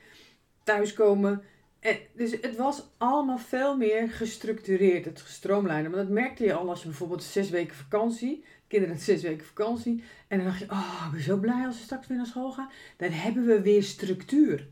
thuiskomen 0.62 1.33
en 1.33 1.43
dus 2.12 2.31
het 2.31 2.57
was 2.57 2.91
allemaal 2.99 3.38
veel 3.38 3.76
meer 3.76 4.11
gestructureerd, 4.11 5.05
het 5.05 5.21
gestroomlijnen. 5.21 5.91
Maar 5.91 6.00
dat 6.00 6.12
merkte 6.12 6.45
je 6.45 6.55
al 6.55 6.69
als 6.69 6.81
je 6.83 6.88
bijvoorbeeld 6.88 7.23
zes 7.23 7.50
weken 7.50 7.76
vakantie, 7.76 8.45
kinderen 8.69 8.99
zes 8.99 9.23
weken 9.23 9.47
vakantie. 9.47 10.03
En 10.29 10.38
dan 10.38 10.47
dacht 10.47 10.59
je, 10.59 10.71
oh, 10.71 11.03
ik 11.07 11.12
ben 11.12 11.21
zo 11.21 11.37
blij 11.37 11.67
als 11.67 11.76
ze 11.76 11.83
straks 11.83 12.07
weer 12.07 12.17
naar 12.17 12.26
school 12.26 12.53
gaan. 12.53 12.71
Dan 12.97 13.11
hebben 13.11 13.47
we 13.47 13.62
weer 13.62 13.83
structuur. 13.83 14.69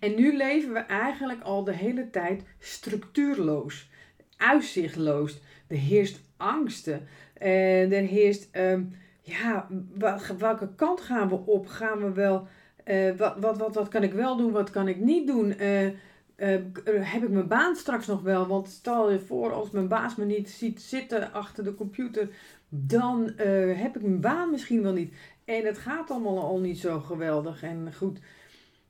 En 0.00 0.14
nu 0.14 0.36
leven 0.36 0.72
we 0.72 0.78
eigenlijk 0.78 1.42
al 1.42 1.64
de 1.64 1.74
hele 1.74 2.10
tijd 2.10 2.42
structuurloos, 2.58 3.90
uitzichtloos. 4.36 5.40
Er 5.66 5.76
heerst 5.76 6.20
angsten. 6.36 7.08
En 7.34 7.92
er 7.92 8.06
heerst 8.06 8.56
um, 8.56 8.94
ja, 9.22 9.68
welke 10.38 10.74
kant 10.74 11.00
gaan 11.00 11.28
we 11.28 11.34
op? 11.34 11.66
Gaan 11.66 11.98
we 11.98 12.12
wel, 12.12 12.48
uh, 12.84 13.16
wat, 13.16 13.36
wat, 13.38 13.58
wat, 13.58 13.74
wat 13.74 13.88
kan 13.88 14.02
ik 14.02 14.12
wel 14.12 14.36
doen, 14.36 14.52
wat 14.52 14.70
kan 14.70 14.88
ik 14.88 15.00
niet 15.00 15.26
doen? 15.26 15.54
Uh, 15.62 15.90
heb 17.00 17.22
ik 17.22 17.28
mijn 17.28 17.48
baan 17.48 17.76
straks 17.76 18.06
nog 18.06 18.22
wel? 18.22 18.46
Want 18.46 18.68
stel 18.68 19.10
je 19.10 19.20
voor, 19.20 19.52
als 19.52 19.70
mijn 19.70 19.88
baas 19.88 20.16
me 20.16 20.24
niet 20.24 20.50
ziet 20.50 20.80
zitten 20.80 21.32
achter 21.32 21.64
de 21.64 21.74
computer, 21.74 22.28
dan 22.68 23.32
heb 23.74 23.96
ik 23.96 24.02
mijn 24.02 24.20
baan 24.20 24.50
misschien 24.50 24.82
wel 24.82 24.92
niet. 24.92 25.14
En 25.44 25.64
het 25.64 25.78
gaat 25.78 26.10
allemaal 26.10 26.40
al 26.40 26.58
niet 26.58 26.78
zo 26.78 27.00
geweldig 27.00 27.62
en 27.62 27.94
goed. 27.94 28.18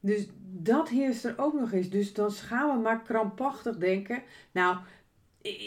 Dus 0.01 0.27
dat 0.41 0.89
heerst 0.89 1.25
er 1.25 1.35
ook 1.37 1.55
nog 1.55 1.73
eens. 1.73 1.91
Dus 1.91 2.13
dan 2.13 2.33
gaan 2.33 2.77
we 2.77 2.83
maar 2.83 3.03
krampachtig 3.03 3.77
denken. 3.77 4.23
Nou, 4.53 4.77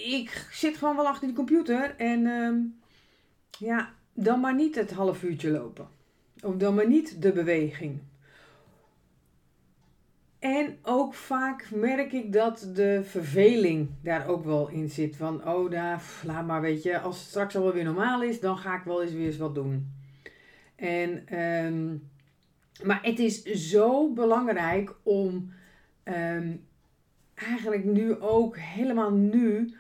ik 0.06 0.48
zit 0.52 0.78
gewoon 0.78 0.96
wel 0.96 1.08
achter 1.08 1.28
die 1.28 1.36
computer 1.36 1.96
en 1.98 2.26
ehm, 2.26 2.58
ja, 3.60 3.94
dan 4.14 4.40
maar 4.40 4.56
niet 4.56 4.76
het 4.76 4.92
half 4.92 5.24
uurtje 5.24 5.52
lopen. 5.52 5.88
Of 6.44 6.56
dan 6.56 6.76
maar 6.76 6.88
niet 6.88 7.22
de 7.22 7.32
beweging. 7.32 8.00
En 10.46 10.78
ook 10.82 11.14
vaak 11.14 11.70
merk 11.72 12.12
ik 12.12 12.34
dat 12.34 12.70
de 12.74 13.02
verveling 13.04 13.90
daar 14.02 14.28
ook 14.28 14.44
wel 14.44 14.70
in 14.70 14.90
zit. 14.90 15.16
Van, 15.16 15.48
oh, 15.48 15.72
daar, 15.72 16.04
laat 16.24 16.46
maar, 16.46 16.62
weet 16.62 16.84
je, 16.84 17.00
als 17.00 17.20
het 17.20 17.28
straks 17.28 17.56
al 17.56 17.74
weer 17.74 17.84
normaal 17.84 18.24
is, 18.24 18.40
dan 18.40 18.58
ga 18.58 18.76
ik 18.76 18.84
wel 18.84 19.02
eens 19.02 19.12
weer 19.12 19.26
eens 19.26 19.38
wat 19.38 19.56
doen. 19.56 19.92
En, 20.76 21.40
um, 21.40 22.10
maar 22.84 23.00
het 23.04 23.20
is 23.20 23.44
zo 23.44 24.14
belangrijk 24.14 24.96
om 25.04 25.54
um, 26.04 26.66
eigenlijk 27.34 27.84
nu 27.84 28.20
ook, 28.20 28.58
helemaal 28.58 29.12
nu, 29.12 29.74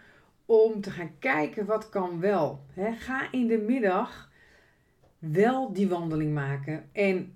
om 0.45 0.81
te 0.81 0.91
gaan 0.91 1.11
kijken 1.19 1.65
wat 1.65 1.89
kan 1.89 2.19
wel. 2.19 2.65
Ga 2.97 3.31
in 3.31 3.47
de 3.47 3.57
middag 3.57 4.31
wel 5.19 5.73
die 5.73 5.87
wandeling 5.87 6.33
maken. 6.33 6.89
En 6.91 7.33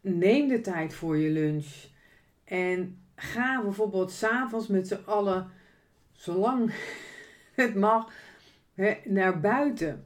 neem 0.00 0.48
de 0.48 0.60
tijd 0.60 0.94
voor 0.94 1.16
je 1.16 1.30
lunch. 1.30 1.88
En 2.50 3.02
ga 3.14 3.62
bijvoorbeeld 3.62 4.10
s'avonds 4.10 4.66
met 4.66 4.88
z'n 4.88 5.02
allen, 5.04 5.50
zolang 6.12 6.72
het 7.54 7.74
mag, 7.74 8.12
naar 9.04 9.40
buiten. 9.40 10.04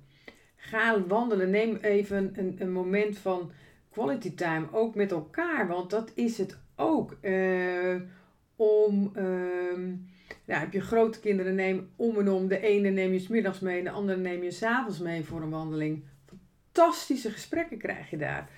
Ga 0.56 1.06
wandelen. 1.06 1.50
Neem 1.50 1.76
even 1.76 2.32
een, 2.36 2.56
een 2.58 2.72
moment 2.72 3.18
van 3.18 3.52
quality 3.90 4.34
time, 4.34 4.66
ook 4.72 4.94
met 4.94 5.10
elkaar. 5.10 5.68
Want 5.68 5.90
dat 5.90 6.12
is 6.14 6.38
het 6.38 6.58
ook. 6.76 7.16
Uh, 7.22 8.00
om, 8.56 9.12
uh, 9.16 9.92
ja, 10.44 10.58
heb 10.58 10.72
je 10.72 10.80
grote 10.80 11.20
kinderen, 11.20 11.54
neem 11.54 11.90
om 11.96 12.18
en 12.18 12.28
om. 12.28 12.48
De 12.48 12.60
ene 12.60 12.88
neem 12.88 13.12
je 13.12 13.18
smiddags 13.18 13.60
mee, 13.60 13.82
de 13.82 13.90
andere 13.90 14.18
neem 14.18 14.42
je 14.42 14.50
s'avonds 14.50 14.98
mee 14.98 15.24
voor 15.24 15.42
een 15.42 15.50
wandeling 15.50 16.04
fantastische 16.74 17.30
gesprekken 17.30 17.78
krijg 17.78 18.10
je 18.10 18.16
daar. 18.16 18.48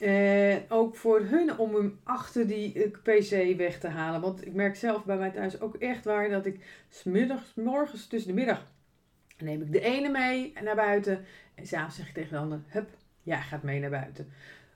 Uh, 0.00 0.56
ook 0.68 0.96
voor 0.96 1.20
hun 1.20 1.58
om 1.58 1.74
hem 1.74 2.00
achter 2.04 2.46
die 2.46 2.74
uh, 2.74 2.90
PC 2.90 3.56
weg 3.56 3.78
te 3.78 3.88
halen. 3.88 4.20
Want 4.20 4.46
ik 4.46 4.54
merk 4.54 4.76
zelf 4.76 5.04
bij 5.04 5.16
mij 5.16 5.30
thuis 5.30 5.60
ook 5.60 5.74
echt 5.74 6.04
waar 6.04 6.28
dat 6.28 6.46
ik 6.46 6.84
smiddags, 6.88 7.54
morgens 7.54 8.06
tussen 8.06 8.30
de 8.30 8.36
middag 8.36 8.66
neem 9.42 9.62
ik 9.62 9.72
de 9.72 9.80
ene 9.80 10.08
mee 10.08 10.52
naar 10.62 10.76
buiten. 10.76 11.24
En 11.54 11.66
s'avonds 11.66 11.96
zeg 11.96 12.08
ik 12.08 12.14
tegen 12.14 12.30
de 12.30 12.38
ander, 12.38 12.60
hup, 12.66 12.88
jij 13.22 13.40
gaat 13.40 13.62
mee 13.62 13.80
naar 13.80 13.90
buiten. 13.90 14.32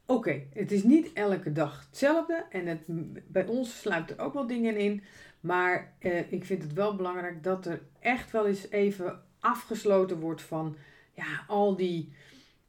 Oké, 0.06 0.42
het 0.52 0.72
is 0.72 0.82
niet 0.82 1.12
elke 1.12 1.52
dag 1.52 1.86
hetzelfde. 1.86 2.44
En 2.50 2.66
het, 2.66 2.80
bij 3.32 3.46
ons 3.46 3.80
sluit 3.80 4.10
er 4.10 4.18
ook 4.18 4.34
wel 4.34 4.46
dingen 4.46 4.76
in. 4.76 5.02
Maar 5.40 5.92
uh, 6.00 6.32
ik 6.32 6.44
vind 6.44 6.62
het 6.62 6.72
wel 6.72 6.96
belangrijk 6.96 7.42
dat 7.42 7.66
er 7.66 7.80
echt 8.00 8.30
wel 8.30 8.46
eens 8.46 8.70
even 8.70 9.22
afgesloten 9.40 10.20
wordt 10.20 10.42
van 10.42 10.76
ja, 11.12 11.44
al 11.46 11.76
die 11.76 12.12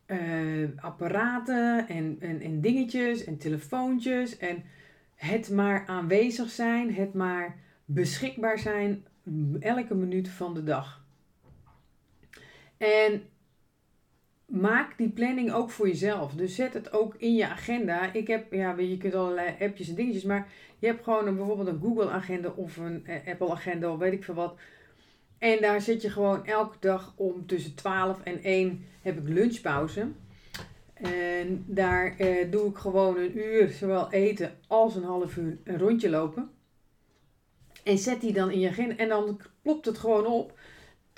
uh, 0.08 0.70
apparaten 0.76 1.88
en, 1.88 2.18
en, 2.20 2.42
en 2.42 2.62
dingetjes 2.62 3.24
en 3.24 3.38
telefoontjes. 3.38 4.38
En 4.38 4.64
het 5.16 5.50
maar 5.50 5.84
aanwezig 5.88 6.50
zijn, 6.50 6.94
het 6.94 7.14
maar 7.14 7.58
beschikbaar 7.86 8.60
zijn 8.60 9.06
elke 9.60 9.96
minuut 9.96 10.30
van 10.30 10.54
de 10.54 10.64
dag. 10.64 11.06
En 12.78 13.24
maak 14.46 14.98
die 14.98 15.10
planning 15.10 15.52
ook 15.52 15.70
voor 15.70 15.88
jezelf. 15.88 16.34
Dus 16.34 16.56
zet 16.56 16.74
het 16.74 16.94
ook 16.94 17.16
in 17.16 17.36
je 17.36 17.48
agenda. 17.48 18.14
Ik 18.14 18.28
heb, 18.28 18.54
ja, 18.54 18.76
je 18.78 18.98
kunt 18.98 19.16
allerlei 19.16 19.56
appjes 19.60 19.90
en 19.90 19.96
dingetjes, 19.96 20.24
maar 20.24 20.48
je 20.80 20.88
hebt 20.88 21.04
gewoon 21.04 21.28
een, 21.28 21.36
bijvoorbeeld 21.36 21.68
een 21.68 21.82
Google 21.82 22.10
agenda 22.10 22.50
of 22.50 22.78
een 22.78 23.06
eh, 23.06 23.28
Apple 23.28 23.52
agenda 23.52 23.92
of 23.92 24.00
weet 24.00 24.14
ik 24.14 24.24
veel 24.24 24.34
wat. 24.34 24.58
En 25.46 25.62
daar 25.62 25.82
zit 25.82 26.02
je 26.02 26.10
gewoon 26.10 26.46
elke 26.46 26.78
dag 26.80 27.14
om 27.16 27.46
tussen 27.46 27.76
12 27.76 28.24
en 28.24 28.44
1 28.44 28.86
heb 29.02 29.18
ik 29.18 29.28
lunchpauze. 29.28 30.08
En 30.94 31.64
daar 31.68 32.16
eh, 32.18 32.52
doe 32.52 32.70
ik 32.70 32.78
gewoon 32.78 33.18
een 33.18 33.38
uur, 33.38 33.70
zowel 33.70 34.12
eten 34.12 34.58
als 34.68 34.96
een 34.96 35.04
half 35.04 35.38
uur, 35.38 35.58
een 35.64 35.78
rondje 35.78 36.10
lopen. 36.10 36.50
En 37.84 37.98
zet 37.98 38.22
die 38.22 38.34
dan 38.34 38.52
in 38.52 38.60
je 38.60 38.70
agenda. 38.70 38.96
En 38.96 39.08
dan 39.08 39.40
klopt 39.64 39.86
het 39.86 39.98
gewoon 39.98 40.26
op. 40.26 40.60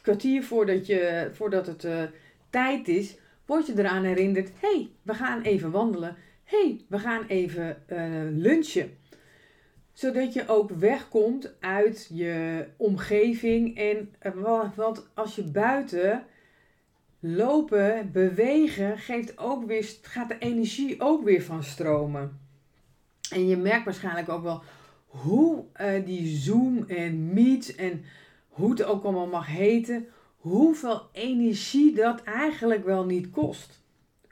Kwartier 0.01 0.43
voordat, 0.43 0.85
je, 0.85 1.29
voordat 1.33 1.67
het 1.67 1.83
uh, 1.83 2.03
tijd 2.49 2.87
is, 2.87 3.17
word 3.45 3.67
je 3.67 3.73
eraan 3.77 4.03
herinnerd. 4.03 4.49
hey, 4.59 4.89
we 5.01 5.13
gaan 5.13 5.41
even 5.41 5.71
wandelen. 5.71 6.15
hey, 6.43 6.81
we 6.87 6.99
gaan 6.99 7.25
even 7.27 7.83
uh, 7.89 7.97
lunchen 8.31 8.97
zodat 9.97 10.33
je 10.33 10.47
ook 10.47 10.69
wegkomt 10.71 11.53
uit 11.59 12.09
je 12.13 12.65
omgeving. 12.75 13.77
En, 13.77 14.13
eh, 14.19 14.31
want 14.75 15.09
als 15.13 15.35
je 15.35 15.43
buiten 15.43 16.23
lopen, 17.19 18.11
bewegen, 18.11 18.97
geeft 18.97 19.37
ook 19.37 19.65
weer, 19.65 19.95
gaat 20.01 20.27
de 20.27 20.37
energie 20.37 21.01
ook 21.01 21.23
weer 21.23 21.43
van 21.43 21.63
stromen. 21.63 22.39
En 23.31 23.47
je 23.47 23.57
merkt 23.57 23.85
waarschijnlijk 23.85 24.29
ook 24.29 24.43
wel 24.43 24.63
hoe 25.05 25.63
uh, 25.81 26.05
die 26.05 26.37
Zoom 26.37 26.83
en 26.87 27.33
Meet 27.33 27.75
en 27.75 28.03
hoe 28.47 28.69
het 28.69 28.83
ook 28.83 29.03
allemaal 29.03 29.27
mag 29.27 29.47
heten, 29.47 30.07
hoeveel 30.37 31.01
energie 31.11 31.95
dat 31.95 32.23
eigenlijk 32.23 32.85
wel 32.85 33.05
niet 33.05 33.29
kost. 33.29 33.81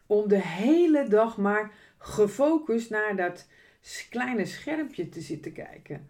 Om 0.06 0.28
de 0.28 0.42
hele 0.42 1.08
dag 1.08 1.38
maar 1.38 1.72
gefocust 1.98 2.90
naar 2.90 3.16
dat 3.16 3.48
kleine 4.10 4.46
schermpje 4.46 5.10
te 5.10 5.22
zitten 5.22 5.52
kijken. 5.52 6.08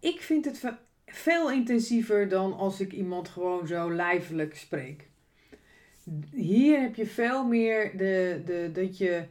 Ik 0.00 0.20
vind 0.20 0.44
het 0.44 0.62
veel 1.06 1.50
intensiever 1.50 2.28
dan 2.28 2.56
als 2.56 2.80
ik 2.80 2.92
iemand 2.92 3.28
gewoon 3.28 3.66
zo 3.66 3.92
lijfelijk 3.92 4.56
spreek. 4.56 5.08
Hier 6.32 6.80
heb 6.80 6.94
je 6.94 7.06
veel 7.06 7.44
meer 7.44 7.96
de, 7.96 8.42
de, 8.44 8.70
dat 8.72 8.98
je. 8.98 9.24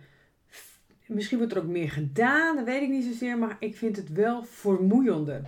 Misschien 1.05 1.37
wordt 1.37 1.53
er 1.53 1.59
ook 1.61 1.67
meer 1.67 1.89
gedaan, 1.89 2.55
dat 2.55 2.65
weet 2.65 2.81
ik 2.81 2.89
niet 2.89 3.05
zozeer, 3.05 3.37
maar 3.37 3.57
ik 3.59 3.77
vind 3.77 3.95
het 3.95 4.11
wel 4.11 4.43
vermoeiender. 4.43 5.41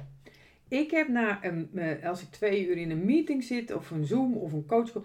Ik 0.68 0.92
heb 0.92 1.08
na 1.08 1.44
een, 1.44 1.70
als 2.04 2.22
ik 2.22 2.28
twee 2.30 2.68
uur 2.68 2.78
in 2.78 2.92
een 2.92 3.06
meeting 3.06 3.44
zit, 3.44 3.74
of 3.74 3.92
een 3.92 4.06
Zoom 4.06 4.34
of 4.34 4.52
een 4.52 4.66
coach, 4.66 5.04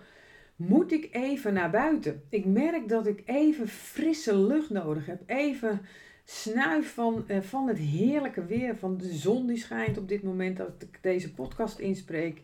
moet 0.56 0.92
ik 0.92 1.08
even 1.12 1.52
naar 1.52 1.70
buiten. 1.70 2.22
Ik 2.28 2.44
merk 2.44 2.88
dat 2.88 3.06
ik 3.06 3.22
even 3.24 3.68
frisse 3.68 4.38
lucht 4.38 4.70
nodig 4.70 5.06
heb. 5.06 5.22
Even 5.26 5.80
snuif 6.28 6.94
van, 6.94 7.24
uh, 7.28 7.40
van 7.40 7.68
het 7.68 7.78
heerlijke 7.78 8.46
weer, 8.46 8.76
van 8.76 8.96
de 8.96 9.14
zon 9.14 9.46
die 9.46 9.56
schijnt 9.56 9.98
op 9.98 10.08
dit 10.08 10.22
moment 10.22 10.56
dat 10.56 10.82
ik 10.82 10.98
deze 11.00 11.34
podcast 11.34 11.78
inspreek 11.78 12.42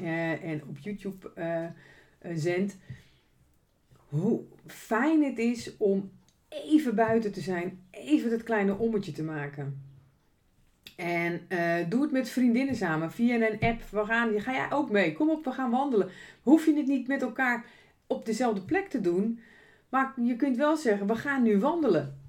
uh, 0.00 0.44
en 0.44 0.62
op 0.68 0.78
YouTube 0.78 1.30
uh, 1.38 1.66
zend. 2.36 2.76
Hoe 4.08 4.40
fijn 4.66 5.22
het 5.22 5.38
is 5.38 5.76
om 5.76 6.10
even 6.48 6.94
buiten 6.94 7.32
te 7.32 7.40
zijn, 7.40 7.80
even 7.90 8.30
dat 8.30 8.42
kleine 8.42 8.78
ommetje 8.78 9.12
te 9.12 9.22
maken. 9.22 9.82
En 10.96 11.40
doe 11.88 12.02
het 12.02 12.12
met 12.12 12.28
vriendinnen 12.28 12.74
samen 12.74 13.12
via 13.12 13.34
een 13.34 13.60
app. 13.60 13.82
We 13.90 14.04
gaan, 14.04 14.40
ga 14.40 14.52
jij 14.52 14.72
ook 14.72 14.90
mee? 14.90 15.12
Kom 15.12 15.30
op, 15.30 15.44
we 15.44 15.50
gaan 15.50 15.70
wandelen. 15.70 16.10
Hoef 16.42 16.66
je 16.66 16.76
het 16.76 16.86
niet 16.86 17.08
met 17.08 17.22
elkaar 17.22 17.64
op 18.06 18.26
dezelfde 18.26 18.60
plek 18.60 18.88
te 18.88 19.00
doen. 19.00 19.40
Maar 19.88 20.12
je 20.20 20.36
kunt 20.36 20.56
wel 20.56 20.76
zeggen, 20.76 21.06
we 21.06 21.14
gaan 21.14 21.42
nu 21.42 21.58
wandelen. 21.58 22.23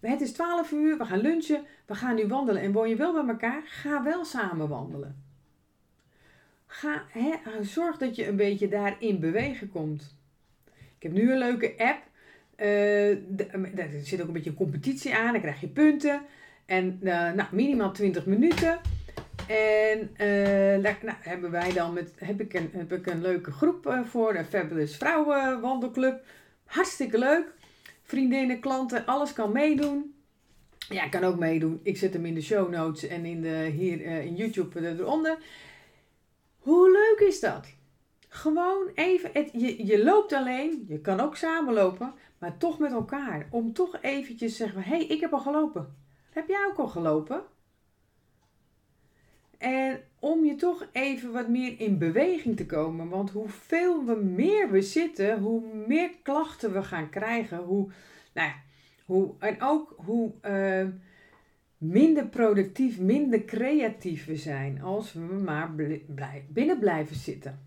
Het 0.00 0.20
is 0.20 0.32
12 0.32 0.72
uur, 0.72 0.98
we 0.98 1.04
gaan 1.04 1.20
lunchen, 1.20 1.64
we 1.86 1.94
gaan 1.94 2.14
nu 2.14 2.26
wandelen. 2.26 2.62
En 2.62 2.72
woon 2.72 2.88
je 2.88 2.96
wel 2.96 3.12
bij 3.12 3.34
elkaar, 3.34 3.62
ga 3.64 4.02
wel 4.02 4.24
samen 4.24 4.68
wandelen. 4.68 5.24
Ga, 6.66 7.02
zorg 7.62 7.98
dat 7.98 8.16
je 8.16 8.26
een 8.26 8.36
beetje 8.36 8.68
daarin 8.68 9.20
bewegen 9.20 9.70
komt. 9.70 10.16
Ik 10.74 11.02
heb 11.02 11.12
nu 11.12 11.32
een 11.32 11.38
leuke 11.38 11.74
app. 11.76 12.02
Uh, 12.56 13.16
daar 13.74 13.88
zit 14.02 14.20
ook 14.20 14.26
een 14.26 14.32
beetje 14.32 14.50
een 14.50 14.56
competitie 14.56 15.14
aan. 15.14 15.32
Dan 15.32 15.40
krijg 15.40 15.60
je 15.60 15.68
punten. 15.68 16.22
En 16.66 16.98
uh, 17.02 17.32
nou, 17.32 17.48
minimaal 17.50 17.92
20 17.92 18.26
minuten. 18.26 18.80
En 19.48 20.10
uh, 20.12 20.82
daar 20.82 20.98
nou, 21.02 21.16
hebben 21.20 21.50
wij 21.50 21.72
dan 21.72 21.92
met, 21.92 22.12
heb, 22.16 22.40
ik 22.40 22.54
een, 22.54 22.70
heb 22.72 22.92
ik 22.92 23.06
een 23.06 23.20
leuke 23.20 23.50
groep 23.50 24.02
voor, 24.04 24.32
de 24.32 24.44
Fabulous 24.44 24.96
Vrouwenwandelclub. 24.96 26.24
Hartstikke 26.64 27.18
leuk 27.18 27.54
vriendinnen, 28.06 28.60
klanten, 28.60 29.06
alles 29.06 29.32
kan 29.32 29.52
meedoen. 29.52 30.14
Ja, 30.88 31.08
kan 31.08 31.24
ook 31.24 31.38
meedoen. 31.38 31.80
Ik 31.82 31.96
zet 31.96 32.12
hem 32.12 32.26
in 32.26 32.34
de 32.34 32.40
show 32.40 32.70
notes 32.70 33.06
en 33.06 33.24
in 33.24 33.42
de, 33.42 33.72
hier 33.76 34.00
uh, 34.00 34.24
in 34.24 34.34
YouTube 34.34 34.98
eronder. 34.98 35.38
Hoe 36.58 36.90
leuk 36.90 37.28
is 37.28 37.40
dat? 37.40 37.66
Gewoon 38.28 38.90
even, 38.94 39.30
je, 39.52 39.86
je 39.86 40.04
loopt 40.04 40.32
alleen, 40.32 40.84
je 40.88 41.00
kan 41.00 41.20
ook 41.20 41.36
samenlopen, 41.36 42.14
maar 42.38 42.56
toch 42.56 42.78
met 42.78 42.92
elkaar. 42.92 43.48
Om 43.50 43.72
toch 43.72 43.98
eventjes 44.00 44.50
te 44.50 44.56
zeggen, 44.56 44.82
hé, 44.82 44.96
hey, 44.96 45.06
ik 45.06 45.20
heb 45.20 45.32
al 45.32 45.40
gelopen. 45.40 45.96
Heb 46.30 46.48
jij 46.48 46.66
ook 46.70 46.78
al 46.78 46.88
gelopen? 46.88 47.42
En 49.58 50.00
om 50.18 50.44
je 50.44 50.54
toch 50.54 50.88
even 50.92 51.32
wat 51.32 51.48
meer 51.48 51.80
in 51.80 51.98
beweging 51.98 52.56
te 52.56 52.66
komen. 52.66 53.08
Want 53.08 53.30
hoeveel 53.30 54.04
we 54.04 54.14
meer 54.14 54.70
we 54.70 54.82
zitten, 54.82 55.38
hoe 55.38 55.62
meer 55.86 56.10
klachten 56.22 56.72
we 56.72 56.82
gaan 56.82 57.10
krijgen. 57.10 57.58
Hoe, 57.58 57.90
nou 58.34 58.48
ja, 58.48 58.54
hoe, 59.04 59.34
en 59.38 59.62
ook 59.62 59.94
hoe 59.96 60.32
uh, 60.42 60.86
minder 61.78 62.26
productief, 62.26 62.98
minder 62.98 63.44
creatief 63.44 64.26
we 64.26 64.36
zijn. 64.36 64.82
Als 64.82 65.12
we 65.12 65.20
maar 65.20 65.74
binnen 66.48 66.78
blijven 66.78 67.16
zitten. 67.16 67.64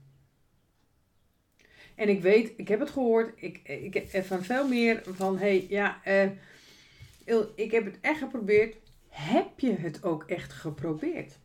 En 1.96 2.10
ik 2.10 2.22
weet, 2.22 2.54
ik 2.58 2.68
heb 2.68 2.80
het 2.80 2.90
gehoord, 2.90 3.34
ik, 3.36 3.60
ik 3.64 4.24
van 4.26 4.44
veel 4.44 4.68
meer 4.68 5.02
van, 5.06 5.38
hé, 5.38 5.46
hey, 5.46 5.66
ja, 5.70 6.02
uh, 6.08 7.42
ik 7.56 7.72
heb 7.72 7.86
het 7.86 7.98
echt 8.02 8.20
geprobeerd. 8.20 8.76
Heb 9.10 9.60
je 9.60 9.74
het 9.74 10.04
ook 10.04 10.24
echt 10.24 10.54
geprobeerd? 10.54 11.40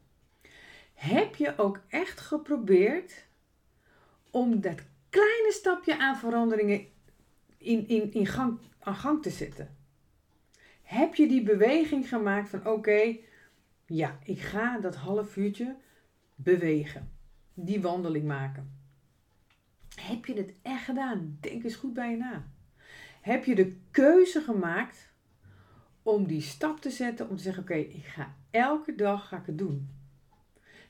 Heb 0.94 1.34
je 1.36 1.58
ook 1.58 1.80
echt 1.88 2.20
geprobeerd 2.20 3.26
om 4.30 4.60
dat 4.60 4.80
kleine 5.08 5.52
stapje 5.52 5.98
aan 5.98 6.16
veranderingen 6.16 6.86
in, 7.58 7.88
in, 7.88 8.12
in 8.12 8.26
gang, 8.26 8.58
aan 8.80 8.94
gang 8.94 9.22
te 9.22 9.30
zetten? 9.30 9.76
Heb 10.82 11.14
je 11.14 11.28
die 11.28 11.42
beweging 11.42 12.08
gemaakt 12.08 12.48
van 12.48 12.66
oké, 12.66 13.16
ja, 13.86 14.18
ik 14.24 14.40
ga 14.40 14.78
dat 14.78 14.94
half 14.94 15.36
uurtje 15.36 15.76
bewegen. 16.34 17.12
Die 17.54 17.80
wandeling 17.80 18.24
maken. 18.24 18.78
Heb 20.00 20.24
je 20.24 20.34
dit 20.34 20.54
echt 20.62 20.84
gedaan? 20.84 21.38
Denk 21.40 21.64
eens 21.64 21.74
goed 21.74 21.94
bij 21.94 22.10
je 22.10 22.16
na. 22.16 22.46
Heb 23.20 23.44
je 23.44 23.54
de 23.54 23.76
keuze 23.90 24.40
gemaakt 24.40 25.12
om 26.02 26.26
die 26.26 26.40
stap 26.40 26.80
te 26.80 26.90
zetten 26.90 27.28
om 27.28 27.36
te 27.36 27.42
zeggen: 27.42 27.62
Oké, 27.62 27.74
ik 27.74 28.04
ga 28.04 28.34
elke 28.50 28.94
dag 28.94 29.28
ga 29.28 29.36
ik 29.36 29.46
het 29.46 29.58
doen. 29.58 29.90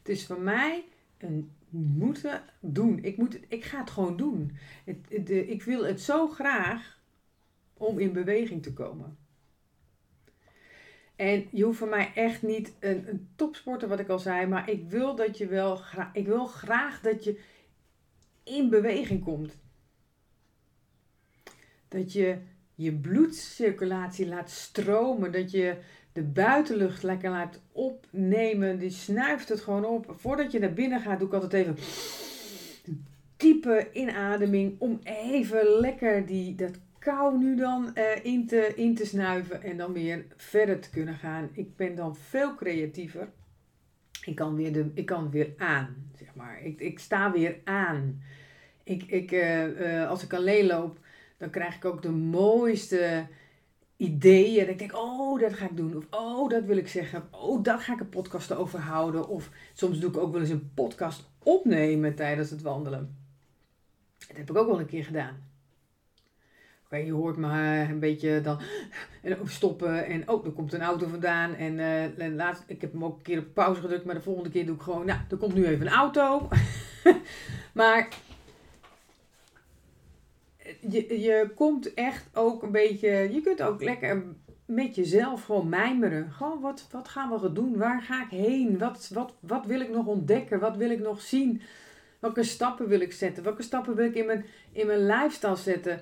Het 0.04 0.16
is 0.16 0.26
voor 0.26 0.40
mij 0.40 0.84
een 1.18 1.50
moeten 1.70 2.42
doen. 2.61 3.04
Ik, 3.04 3.16
moet 3.16 3.38
ik 3.49 3.64
ga 3.64 3.80
het 3.80 3.90
gewoon 3.90 4.16
doen. 4.16 4.56
Het, 4.84 5.26
de, 5.26 5.46
ik 5.46 5.62
wil 5.62 5.84
het 5.84 6.00
zo 6.00 6.28
graag 6.28 7.00
om 7.75 7.99
in 7.99 8.12
beweging 8.12 8.62
te 8.62 8.73
komen. 8.73 9.18
En 11.16 11.46
je 11.50 11.64
hoeft 11.64 11.78
voor 11.78 11.88
mij 11.88 12.12
echt 12.14 12.42
niet 12.42 12.75
een, 12.80 13.08
een 13.08 13.28
topsporter, 13.37 13.88
wat 13.88 14.00
ik 14.00 14.08
al 14.08 14.18
zei, 14.18 14.46
maar 14.46 14.70
ik 14.70 14.88
wil 14.88 15.16
dat 15.16 15.38
je 15.38 15.46
wel 15.46 15.80
ik 16.12 16.26
wil 16.26 16.46
graag 16.46 17.00
dat 17.00 17.25
je 17.25 17.40
in 18.42 18.70
beweging 18.70 19.25
komt. 19.25 19.58
Dat 21.88 22.12
je 22.12 22.38
je 22.75 22.92
bloedcirculatie 22.92 24.26
laat 24.26 24.50
stromen, 24.50 25.32
dat 25.32 25.50
je 25.50 25.78
de 26.14 26.23
buitenlucht 26.23 27.02
lekker 27.02 27.30
laat 27.30 27.61
opnemen. 27.73 28.78
Die 28.78 28.90
snuift 28.90 29.49
het 29.49 29.61
gewoon 29.61 29.85
op. 29.85 30.14
Voordat 30.18 30.52
je 30.52 30.59
naar 30.59 30.73
binnen 30.73 31.00
gaat, 31.00 31.18
doe 31.18 31.28
ik 31.28 31.35
altijd 31.35 31.52
even 31.52 31.76
diepe 33.37 33.88
inademing 33.92 34.75
om 34.78 35.00
even 35.04 35.80
lekker 35.80 36.26
die, 36.26 36.54
dat 36.54 36.78
kou 36.99 37.38
nu 37.38 37.56
dan 37.56 37.90
uh, 37.94 38.25
in, 38.25 38.47
te, 38.47 38.73
in 38.76 38.94
te 38.94 39.06
snuiven 39.06 39.62
en 39.62 39.76
dan 39.76 39.92
weer 39.92 40.25
verder 40.37 40.80
te 40.80 40.90
kunnen 40.90 41.14
gaan. 41.14 41.49
Ik 41.52 41.76
ben 41.76 41.94
dan 41.94 42.16
veel 42.16 42.54
creatiever. 42.54 43.28
Ik 44.25 44.35
kan 44.35 44.54
weer, 44.54 44.73
de, 44.73 44.90
ik 44.94 45.06
kan 45.06 45.30
weer 45.30 45.52
aan, 45.56 46.11
zeg 46.18 46.35
maar. 46.35 46.62
Ik, 46.62 46.80
ik 46.80 46.99
sta 46.99 47.33
weer 47.33 47.56
aan. 47.64 48.23
Ik, 48.83 49.02
ik, 49.02 49.33
uh, 49.33 49.66
uh, 49.66 50.09
als 50.09 50.25
ik 50.25 50.33
alleen 50.33 50.66
loop, 50.66 50.99
dan 51.37 51.50
krijg 51.50 51.76
ik 51.76 51.85
ook 51.85 52.02
de 52.02 52.11
mooiste 52.11 53.26
ideeën. 53.96 54.64
En 54.64 54.70
ik 54.70 54.78
denk, 54.78 54.96
oh, 54.96 55.40
dat 55.40 55.52
ga 55.52 55.64
ik 55.64 55.76
doen. 55.76 55.96
Of, 55.96 56.06
oh, 56.10 56.48
dat 56.48 56.64
wil 56.64 56.76
ik 56.76 56.88
zeggen. 56.88 57.28
Oh, 57.30 57.62
daar 57.62 57.78
ga 57.78 57.92
ik 57.92 58.00
een 58.00 58.08
podcast 58.08 58.52
over 58.52 58.78
houden. 58.78 59.28
Of 59.28 59.50
soms 59.73 59.99
doe 59.99 60.10
ik 60.10 60.16
ook 60.16 60.32
wel 60.32 60.40
eens 60.40 60.50
een 60.50 60.71
podcast 60.75 61.30
opnemen 61.42 62.14
tijdens 62.14 62.50
het 62.50 62.62
wandelen. 62.62 63.16
Dat 64.28 64.36
heb 64.36 64.50
ik 64.50 64.56
ook 64.56 64.66
wel 64.66 64.80
een 64.80 64.86
keer 64.86 65.04
gedaan. 65.04 65.52
Oké, 66.84 66.97
je 66.97 67.12
hoort 67.12 67.36
me 67.36 67.86
een 67.90 67.99
beetje 67.99 68.40
dan 68.40 68.60
en 69.23 69.38
stoppen. 69.45 70.06
En 70.06 70.28
oh, 70.28 70.45
er 70.45 70.52
komt 70.52 70.73
een 70.73 70.82
auto 70.82 71.06
vandaan. 71.08 71.54
En, 71.54 71.75
uh, 71.75 72.19
en 72.19 72.34
laatst, 72.34 72.64
ik 72.66 72.80
heb 72.80 72.92
hem 72.92 73.04
ook 73.04 73.16
een 73.16 73.23
keer 73.23 73.38
op 73.38 73.54
pauze 73.54 73.80
gedrukt. 73.80 74.04
Maar 74.04 74.14
de 74.14 74.21
volgende 74.21 74.50
keer 74.50 74.66
doe 74.66 74.75
ik 74.75 74.82
gewoon, 74.82 75.06
nou, 75.06 75.21
er 75.30 75.36
komt 75.36 75.54
nu 75.54 75.66
even 75.66 75.86
een 75.86 75.92
auto. 75.92 76.49
maar 77.73 78.08
je, 80.88 81.20
je 81.20 81.50
komt 81.54 81.94
echt 81.94 82.28
ook 82.32 82.62
een 82.62 82.73
beetje, 82.73 83.08
je 83.08 83.40
kunt 83.40 83.62
ook 83.62 83.82
lekker 83.82 84.25
met 84.66 84.94
jezelf 84.94 85.44
gewoon 85.44 85.68
mijmeren. 85.68 86.32
Gewoon, 86.32 86.60
wat, 86.60 86.88
wat 86.90 87.08
gaan 87.08 87.40
we 87.40 87.52
doen? 87.52 87.76
Waar 87.76 88.02
ga 88.02 88.25
ik 88.25 88.30
heen? 88.30 88.78
Wat, 88.78 89.10
wat, 89.12 89.34
wat 89.40 89.66
wil 89.66 89.80
ik 89.80 89.90
nog 89.90 90.06
ontdekken? 90.06 90.60
Wat 90.60 90.76
wil 90.76 90.90
ik 90.90 91.00
nog 91.00 91.20
zien? 91.20 91.60
Welke 92.18 92.42
stappen 92.42 92.88
wil 92.88 93.00
ik 93.00 93.12
zetten? 93.12 93.42
Welke 93.42 93.62
stappen 93.62 93.94
wil 93.94 94.04
ik 94.04 94.14
in 94.14 94.26
mijn, 94.26 94.44
in 94.73 94.86
mijn 94.86 95.06
lifestyle 95.06 95.56
zetten? 95.56 96.00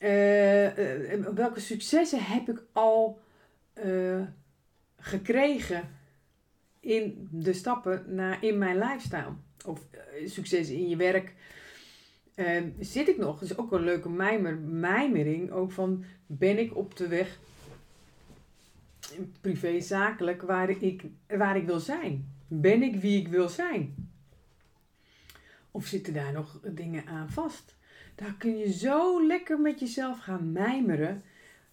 Uh, 0.00 0.64
uh, 0.78 1.26
welke 1.34 1.60
successen 1.60 2.24
heb 2.24 2.48
ik 2.48 2.62
al 2.72 3.20
uh, 3.84 4.22
gekregen 4.98 5.88
in 6.80 7.28
de 7.30 7.52
stappen 7.52 8.04
naar, 8.06 8.44
in 8.44 8.58
mijn 8.58 8.78
lifestyle? 8.78 9.32
Of 9.66 9.86
successen 10.24 10.76
in 10.76 10.88
je 10.88 10.96
werk, 10.96 11.34
Ehm, 12.38 12.68
zit 12.80 13.08
ik 13.08 13.16
nog, 13.16 13.38
dat 13.38 13.50
is 13.50 13.58
ook 13.58 13.72
een 13.72 13.84
leuke 13.84 14.08
mijmer, 14.08 14.58
mijmering, 14.58 15.50
ook 15.50 15.72
van 15.72 16.04
ben 16.26 16.58
ik 16.58 16.76
op 16.76 16.96
de 16.96 17.08
weg 17.08 17.38
privé 19.40 19.80
zakelijk 19.80 20.42
waar 20.42 20.70
ik, 20.70 21.04
waar 21.26 21.56
ik 21.56 21.66
wil 21.66 21.80
zijn? 21.80 22.32
Ben 22.48 22.82
ik 22.82 22.96
wie 22.96 23.20
ik 23.20 23.28
wil 23.28 23.48
zijn? 23.48 24.10
Of 25.70 25.86
zitten 25.86 26.14
daar 26.14 26.32
nog 26.32 26.60
dingen 26.62 27.06
aan 27.06 27.30
vast? 27.30 27.76
Daar 28.14 28.34
kun 28.38 28.56
je 28.56 28.72
zo 28.72 29.26
lekker 29.26 29.60
met 29.60 29.80
jezelf 29.80 30.18
gaan 30.18 30.52
mijmeren 30.52 31.22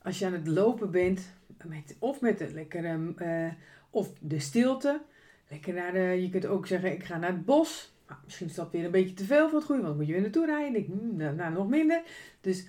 als 0.02 0.20
je 0.20 0.26
aan 0.26 0.34
het 0.34 0.48
lopen 0.48 0.92
bent, 0.92 1.34
met, 1.66 1.96
of 2.00 2.22
met 2.22 2.38
de 2.38 2.54
lekkere, 2.54 3.14
uh, 3.18 3.54
of 3.90 4.14
de 4.20 4.40
stilte. 4.40 5.02
Lekker 5.50 5.74
naar 5.74 5.94
de, 5.94 6.00
je 6.22 6.30
kunt 6.30 6.46
ook 6.46 6.68
zeggen, 6.68 6.92
ik 6.92 7.04
ga 7.04 7.18
naar 7.18 7.32
het 7.32 7.46
bos. 7.46 7.95
Nou, 8.08 8.20
misschien 8.24 8.48
is 8.48 8.56
dat 8.56 8.72
weer 8.72 8.86
een 8.86 8.92
beetje 8.92 9.14
te 9.14 9.26
veel 9.26 9.50
voor 9.50 9.58
het 9.58 9.68
goede, 9.68 9.82
want 9.82 9.94
dan 9.94 9.98
moet 9.98 10.08
je 10.08 10.14
weer 10.14 10.22
naartoe 10.22 10.46
rijden. 10.46 10.82
Ik, 10.82 10.88
hmm, 10.88 11.16
nou, 11.16 11.36
nou, 11.36 11.54
nog 11.54 11.68
minder. 11.68 12.04
Dus 12.42 12.68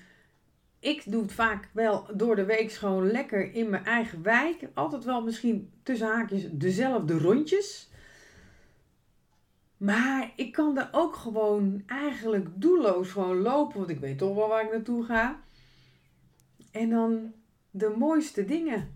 ik 0.79 1.03
doe 1.07 1.23
het 1.23 1.33
vaak 1.33 1.69
wel 1.73 2.07
door 2.15 2.37
de 2.37 2.45
week 2.45 2.73
gewoon 2.73 3.11
lekker 3.11 3.55
in 3.55 3.71
mijn 3.71 3.85
eigen 3.85 4.23
wijk. 4.23 4.69
Altijd 4.75 5.05
wel 5.05 5.23
misschien 5.23 5.71
tussen 5.83 6.07
haakjes 6.07 6.49
dezelfde 6.51 7.19
rondjes. 7.19 7.91
Maar 9.77 10.33
ik 10.37 10.53
kan 10.53 10.79
er 10.79 10.89
ook 10.93 11.17
gewoon 11.17 11.83
eigenlijk 11.87 12.49
doelloos 12.55 13.11
gewoon 13.11 13.41
lopen, 13.41 13.79
want 13.79 13.91
ik 13.91 14.01
weet 14.01 14.19
toch 14.19 14.35
wel 14.35 14.49
waar 14.49 14.65
ik 14.65 14.71
naartoe 14.71 15.05
ga. 15.05 15.41
En 16.71 16.91
dan 16.91 17.33
de 17.71 17.95
mooiste 17.99 18.45
dingen, 18.45 18.95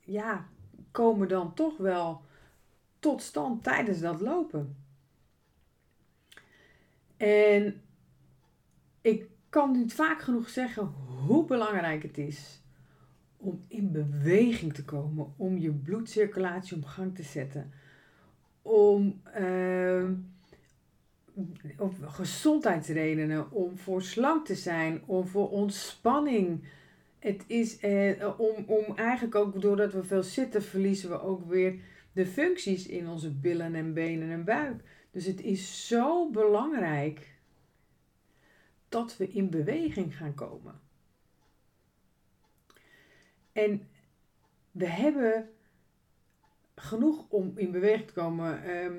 ja, 0.00 0.46
komen 0.90 1.28
dan 1.28 1.54
toch 1.54 1.76
wel 1.76 2.22
tot 2.98 3.22
stand 3.22 3.62
tijdens 3.62 4.00
dat 4.00 4.20
lopen. 4.20 4.85
En 7.16 7.80
ik 9.00 9.26
kan 9.48 9.72
niet 9.72 9.94
vaak 9.94 10.22
genoeg 10.22 10.48
zeggen 10.48 10.84
hoe 11.26 11.44
belangrijk 11.44 12.02
het 12.02 12.18
is 12.18 12.60
om 13.36 13.64
in 13.68 13.92
beweging 13.92 14.74
te 14.74 14.84
komen, 14.84 15.34
om 15.36 15.58
je 15.58 15.70
bloedcirculatie 15.72 16.76
op 16.76 16.84
gang 16.84 17.14
te 17.14 17.22
zetten, 17.22 17.72
om 18.62 19.20
uh, 19.38 20.04
om 21.78 21.92
gezondheidsredenen, 22.02 23.50
om 23.50 23.78
voor 23.78 24.02
slank 24.02 24.46
te 24.46 24.54
zijn, 24.54 25.02
om 25.06 25.26
voor 25.26 25.50
ontspanning. 25.50 26.64
Het 27.18 27.44
is 27.46 27.78
eh, 27.78 28.28
om, 28.38 28.64
om 28.66 28.96
eigenlijk 28.96 29.34
ook 29.34 29.60
doordat 29.60 29.92
we 29.92 30.04
veel 30.04 30.22
zitten, 30.22 30.62
verliezen 30.62 31.10
we 31.10 31.20
ook 31.20 31.48
weer 31.48 31.74
de 32.12 32.26
functies 32.26 32.86
in 32.86 33.08
onze 33.08 33.30
billen 33.30 33.74
en 33.74 33.94
benen 33.94 34.30
en 34.30 34.44
buik. 34.44 34.82
Dus 35.16 35.26
het 35.26 35.40
is 35.40 35.86
zo 35.86 36.30
belangrijk 36.30 37.38
dat 38.88 39.16
we 39.16 39.28
in 39.28 39.50
beweging 39.50 40.16
gaan 40.16 40.34
komen. 40.34 40.80
En 43.52 43.88
we 44.70 44.86
hebben 44.86 45.50
genoeg 46.74 47.24
om 47.28 47.52
in 47.58 47.70
beweging 47.70 48.06
te 48.06 48.12
komen. 48.12 48.62
Ehm, 48.62 48.96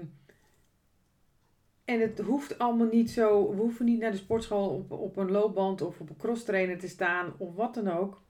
en 1.86 2.00
het 2.00 2.20
hoeft 2.20 2.60
allemaal 2.60 2.88
niet 2.88 3.12
zo. 3.12 3.50
We 3.50 3.62
hoeven 3.62 3.86
niet 3.86 4.00
naar 4.00 4.12
de 4.12 4.18
sportschool 4.18 4.70
op, 4.70 4.92
op 4.92 5.18
een 5.18 5.32
loopband 5.32 5.82
of 5.82 6.00
op 6.00 6.10
een 6.10 6.18
crosstrainer 6.18 6.80
te 6.80 6.88
staan 6.88 7.34
of 7.38 7.56
wat 7.56 7.74
dan 7.74 7.88
ook. 7.88 8.22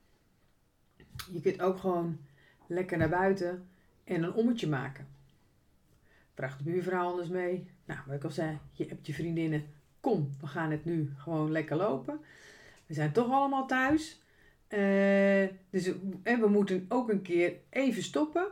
Je 1.32 1.42
kunt 1.42 1.62
ook 1.62 1.78
gewoon 1.78 2.18
lekker 2.66 2.98
naar 2.98 3.10
buiten 3.10 3.70
en 4.04 4.24
een 4.24 4.34
ommetje 4.34 4.68
maken. 4.68 5.08
Vraag 6.34 6.58
de 6.58 6.64
buurvrouw 6.64 7.10
anders 7.10 7.30
mee. 7.30 7.76
Nou, 7.88 8.00
wat 8.06 8.16
ik 8.16 8.24
al 8.24 8.32
zei, 8.32 8.58
je 8.72 8.86
hebt 8.86 9.08
je 9.08 9.14
vriendinnen. 9.14 9.66
kom, 10.00 10.30
we 10.40 10.48
gaan 10.48 10.72
het 10.72 10.86
nu 10.86 11.14
gewoon 11.18 11.52
lekker 11.52 11.76
lopen. 11.76 12.20
We 12.86 12.94
zijn 12.94 13.12
toch 13.12 13.32
allemaal 13.32 13.68
thuis. 13.68 14.22
Uh, 14.70 15.48
dus 15.70 15.86
we 16.24 16.48
moeten 16.50 16.86
ook 16.90 17.10
een 17.10 17.22
keer 17.22 17.54
even 17.70 18.04
stoppen. 18.04 18.48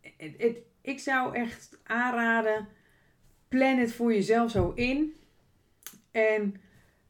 Het, 0.00 0.34
het, 0.38 0.58
ik 0.80 0.98
zou 0.98 1.34
echt 1.34 1.78
aanraden, 1.82 2.68
plan 3.48 3.78
het 3.78 3.92
voor 3.92 4.12
jezelf 4.12 4.50
zo 4.50 4.72
in. 4.74 5.14
En 6.10 6.60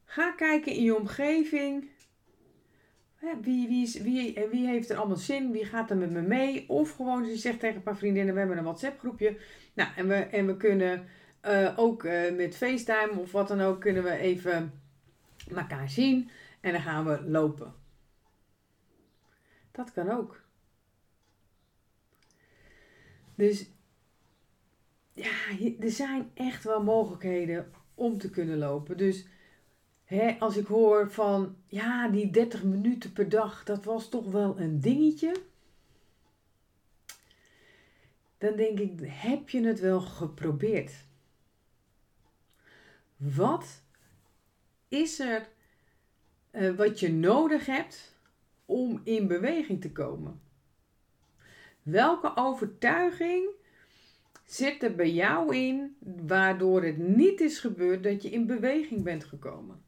ga 0.05 0.33
kijken 0.33 0.73
in 0.73 0.83
je 0.83 0.97
omgeving. 0.97 1.91
Wie, 3.41 3.69
wie, 3.69 4.03
wie, 4.03 4.47
wie 4.51 4.67
heeft 4.67 4.91
er 4.91 4.97
allemaal 4.97 5.17
zin? 5.17 5.53
Wie 5.53 5.65
gaat 5.65 5.91
er 5.91 5.97
met 5.97 6.11
me 6.11 6.21
mee? 6.21 6.69
Of 6.69 6.91
gewoon, 6.97 7.25
je 7.27 7.37
zegt 7.37 7.61
tegen 7.61 7.77
een 7.77 7.83
paar 7.83 7.97
vriendinnen, 7.97 8.35
we 8.35 8.41
hebben 8.41 8.59
een 8.59 8.65
WhatsApp 8.65 8.99
groepje. 8.99 9.39
Nou, 9.75 9.91
en 9.97 10.09
we, 10.09 10.15
en 10.15 10.47
we 10.47 10.57
kunnen 10.57 11.07
uh, 11.47 11.73
ook 11.77 12.05
uh, 12.05 12.35
met 12.37 12.57
FaceTime 12.57 13.21
of 13.21 13.33
wat 13.33 13.49
dan 13.49 13.61
ook, 13.61 13.81
kunnen 13.81 14.03
we 14.03 14.11
even 14.11 14.73
elkaar 15.55 15.89
zien. 15.89 16.31
En 16.61 16.73
dan 16.73 16.81
gaan 16.81 17.05
we 17.05 17.23
lopen. 17.23 17.75
Dat 19.71 19.93
kan 19.93 20.11
ook. 20.11 20.41
Dus 23.35 23.71
ja, 25.13 25.31
er 25.81 25.91
zijn 25.91 26.31
echt 26.35 26.65
wel 26.65 26.83
mogelijkheden 26.83 27.73
om 27.95 28.19
te 28.19 28.31
kunnen 28.31 28.59
lopen. 28.59 28.97
Dus 28.97 29.27
hè, 30.09 30.37
als 30.39 30.57
ik 30.57 30.67
hoor 30.67 31.11
van 31.11 31.57
ja, 31.67 32.09
die 32.09 32.31
30 32.31 32.63
minuten 32.63 33.13
per 33.13 33.29
dag, 33.29 33.65
dat 33.65 33.85
was 33.85 34.09
toch 34.09 34.31
wel 34.31 34.61
een 34.61 34.81
dingetje. 34.81 35.35
Dan 38.39 38.57
denk 38.57 38.79
ik, 38.79 38.93
heb 39.03 39.49
je 39.49 39.67
het 39.67 39.81
wel 39.81 40.01
geprobeerd? 40.01 40.93
Wat 43.17 43.83
is 44.89 45.21
er 45.21 45.49
uh, 46.53 46.77
wat 46.77 47.01
je 47.01 47.13
nodig 47.13 47.67
hebt 47.67 48.17
om 48.65 49.01
in 49.05 49.27
beweging 49.27 49.81
te 49.81 49.93
komen? 49.93 50.41
Welke 51.83 52.37
overtuiging 52.37 53.49
zit 54.45 54.83
er 54.83 54.95
bij 54.95 55.13
jou 55.13 55.57
in 55.57 55.97
waardoor 56.27 56.83
het 56.83 56.99
niet 56.99 57.41
is 57.41 57.59
gebeurd 57.59 58.03
dat 58.03 58.23
je 58.23 58.31
in 58.31 58.47
beweging 58.47 59.03
bent 59.03 59.25
gekomen? 59.25 59.87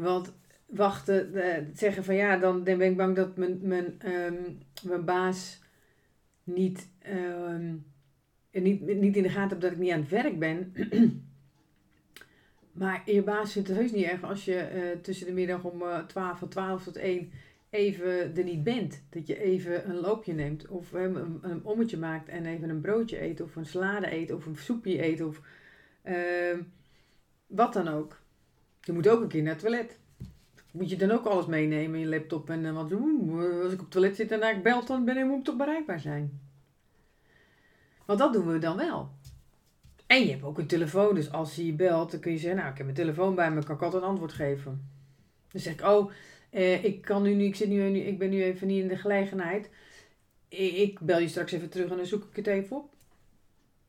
Want 0.00 0.32
wachten, 0.66 1.30
uh, 1.34 1.56
zeggen 1.74 2.04
van 2.04 2.14
ja, 2.14 2.36
dan, 2.36 2.64
ben 2.64 2.80
ik 2.80 2.96
bang 2.96 3.16
dat 3.16 3.36
mijn, 3.36 3.58
mijn, 3.62 3.98
um, 4.04 4.58
mijn 4.82 5.04
baas 5.04 5.62
niet, 6.44 6.88
um, 7.48 7.84
niet, 8.52 8.80
niet 8.80 9.16
in 9.16 9.22
de 9.22 9.28
gaten 9.28 9.48
hebt 9.48 9.60
dat 9.60 9.72
ik 9.72 9.78
niet 9.78 9.92
aan 9.92 10.00
het 10.00 10.08
werk 10.08 10.38
ben. 10.38 10.72
maar 12.72 13.02
je 13.04 13.22
baas 13.22 13.52
vindt 13.52 13.68
het 13.68 13.76
heus 13.76 13.92
niet 13.92 14.04
erg 14.04 14.22
als 14.22 14.44
je 14.44 14.70
uh, 14.74 15.00
tussen 15.02 15.26
de 15.26 15.32
middag 15.32 15.64
om 15.64 15.82
uh, 15.82 15.98
12 15.98 16.38
van 16.38 16.48
12 16.48 16.82
tot 16.82 16.96
1 16.96 17.32
even 17.70 18.36
er 18.36 18.44
niet 18.44 18.64
bent. 18.64 19.02
Dat 19.10 19.26
je 19.26 19.40
even 19.40 19.88
een 19.90 20.00
loopje 20.00 20.32
neemt 20.32 20.68
of 20.68 20.92
een, 20.92 21.38
een 21.42 21.64
ommetje 21.64 21.98
maakt 21.98 22.28
en 22.28 22.46
even 22.46 22.68
een 22.68 22.80
broodje 22.80 23.22
eet 23.22 23.40
of 23.40 23.56
een 23.56 23.66
salade 23.66 24.14
eet 24.14 24.32
of 24.32 24.46
een 24.46 24.56
soepje 24.56 25.04
eet 25.04 25.20
of 25.20 25.40
wat 27.46 27.72
dan 27.72 27.88
ook. 27.88 28.20
Je 28.80 28.92
moet 28.92 29.08
ook 29.08 29.20
een 29.20 29.28
keer 29.28 29.42
naar 29.42 29.52
het 29.52 29.62
toilet. 29.62 29.98
Moet 30.70 30.90
je 30.90 30.96
dan 30.96 31.10
ook 31.10 31.24
alles 31.24 31.46
meenemen 31.46 31.94
in 31.94 32.08
je 32.08 32.16
laptop 32.18 32.50
en 32.50 32.64
uh, 32.64 32.72
want 32.72 32.92
uh, 32.92 33.62
als 33.62 33.72
ik 33.72 33.78
op 33.78 33.84
het 33.84 33.90
toilet 33.90 34.16
zit 34.16 34.32
en 34.32 34.56
ik 34.56 34.62
bel, 34.62 34.84
dan 34.84 35.04
ben 35.04 35.16
ik, 35.16 35.24
moet 35.24 35.38
ik 35.38 35.44
toch 35.44 35.56
bereikbaar 35.56 36.00
zijn. 36.00 36.40
Want 38.06 38.18
dat 38.18 38.32
doen 38.32 38.46
we 38.46 38.58
dan 38.58 38.76
wel. 38.76 39.10
En 40.06 40.24
je 40.24 40.30
hebt 40.30 40.42
ook 40.42 40.58
een 40.58 40.66
telefoon, 40.66 41.14
dus 41.14 41.32
als 41.32 41.54
hij 41.54 41.64
je 41.64 41.72
belt, 41.72 42.10
dan 42.10 42.20
kun 42.20 42.32
je 42.32 42.38
zeggen, 42.38 42.58
nou 42.58 42.70
ik 42.70 42.76
heb 42.76 42.86
mijn 42.86 42.98
telefoon 42.98 43.34
bij 43.34 43.50
me, 43.50 43.64
kan 43.64 43.76
ik 43.76 43.82
altijd 43.82 44.02
een 44.02 44.08
antwoord 44.08 44.32
geven. 44.32 44.88
Dan 45.52 45.60
zeg 45.60 45.72
ik, 45.72 45.82
oh, 45.82 46.12
eh, 46.50 46.84
ik 46.84 47.02
kan 47.02 47.22
nu, 47.22 47.44
ik, 47.44 47.56
zit 47.56 47.68
nu, 47.68 47.98
ik 47.98 48.18
ben 48.18 48.30
nu 48.30 48.42
even 48.42 48.66
niet 48.66 48.82
in 48.82 48.88
de 48.88 48.96
gelegenheid. 48.96 49.70
Ik 50.48 51.00
bel 51.00 51.18
je 51.18 51.28
straks 51.28 51.52
even 51.52 51.68
terug 51.68 51.90
en 51.90 51.96
dan 51.96 52.06
zoek 52.06 52.24
ik 52.24 52.36
het 52.36 52.46
even 52.46 52.76
op. 52.76 52.94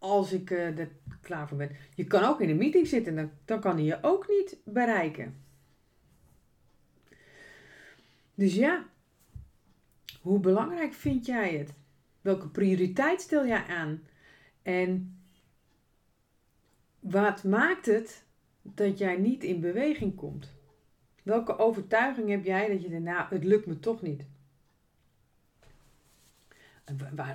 Als 0.02 0.34
ik 0.34 0.50
uh, 0.50 0.80
er 0.80 0.90
klaar 1.22 1.48
voor 1.48 1.58
ben. 1.58 1.76
Je 1.96 2.04
kan 2.04 2.24
ook 2.24 2.42
in 2.42 2.50
een 2.50 2.58
meeting 2.58 2.88
zitten, 2.88 3.16
dan, 3.16 3.32
dan 3.46 3.60
kan 3.60 3.76
hij 3.76 3.86
je 3.86 3.98
ook 4.02 4.28
niet 4.28 4.58
bereiken. 4.64 5.36
Dus 8.36 8.56
ja, 8.56 8.86
hoe 10.22 10.40
belangrijk 10.40 10.94
vind 10.94 11.26
jij 11.26 11.58
het? 11.58 11.74
Welke 12.22 12.48
prioriteit 12.48 13.22
stel 13.22 13.48
jij 13.48 13.66
aan? 13.66 14.04
En 14.62 15.20
wat 17.00 17.44
maakt 17.44 17.86
het 17.86 18.26
dat 18.62 18.98
jij 18.98 19.18
niet 19.18 19.44
in 19.44 19.60
beweging 19.60 20.16
komt? 20.16 20.54
Welke 21.24 21.58
overtuiging 21.58 22.30
heb 22.30 22.44
jij 22.44 22.68
dat 22.68 22.82
je 22.82 22.90
denkt, 22.90 23.06
nou, 23.06 23.26
het 23.30 23.44
lukt 23.44 23.66
me 23.66 23.80
toch 23.80 24.02
niet? 24.02 24.26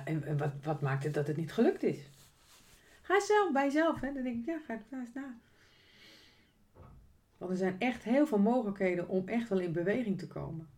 En 0.03 0.37
wat, 0.37 0.51
wat 0.63 0.81
maakt 0.81 1.03
het 1.03 1.13
dat 1.13 1.27
het 1.27 1.37
niet 1.37 1.53
gelukt 1.53 1.83
is? 1.83 2.09
Ga 3.07 3.19
zelf 3.19 3.51
bij 3.51 3.63
jezelf. 3.63 3.99
Hè? 3.99 4.13
Dan 4.13 4.23
denk 4.23 4.39
ik, 4.39 4.45
ja, 4.45 4.59
ga, 4.67 4.81
na. 5.13 5.37
Want 7.37 7.51
er 7.51 7.57
zijn 7.57 7.79
echt 7.79 8.03
heel 8.03 8.27
veel 8.27 8.39
mogelijkheden 8.39 9.07
om 9.07 9.27
echt 9.27 9.49
wel 9.49 9.59
in 9.59 9.71
beweging 9.71 10.19
te 10.19 10.27
komen. 10.27 10.69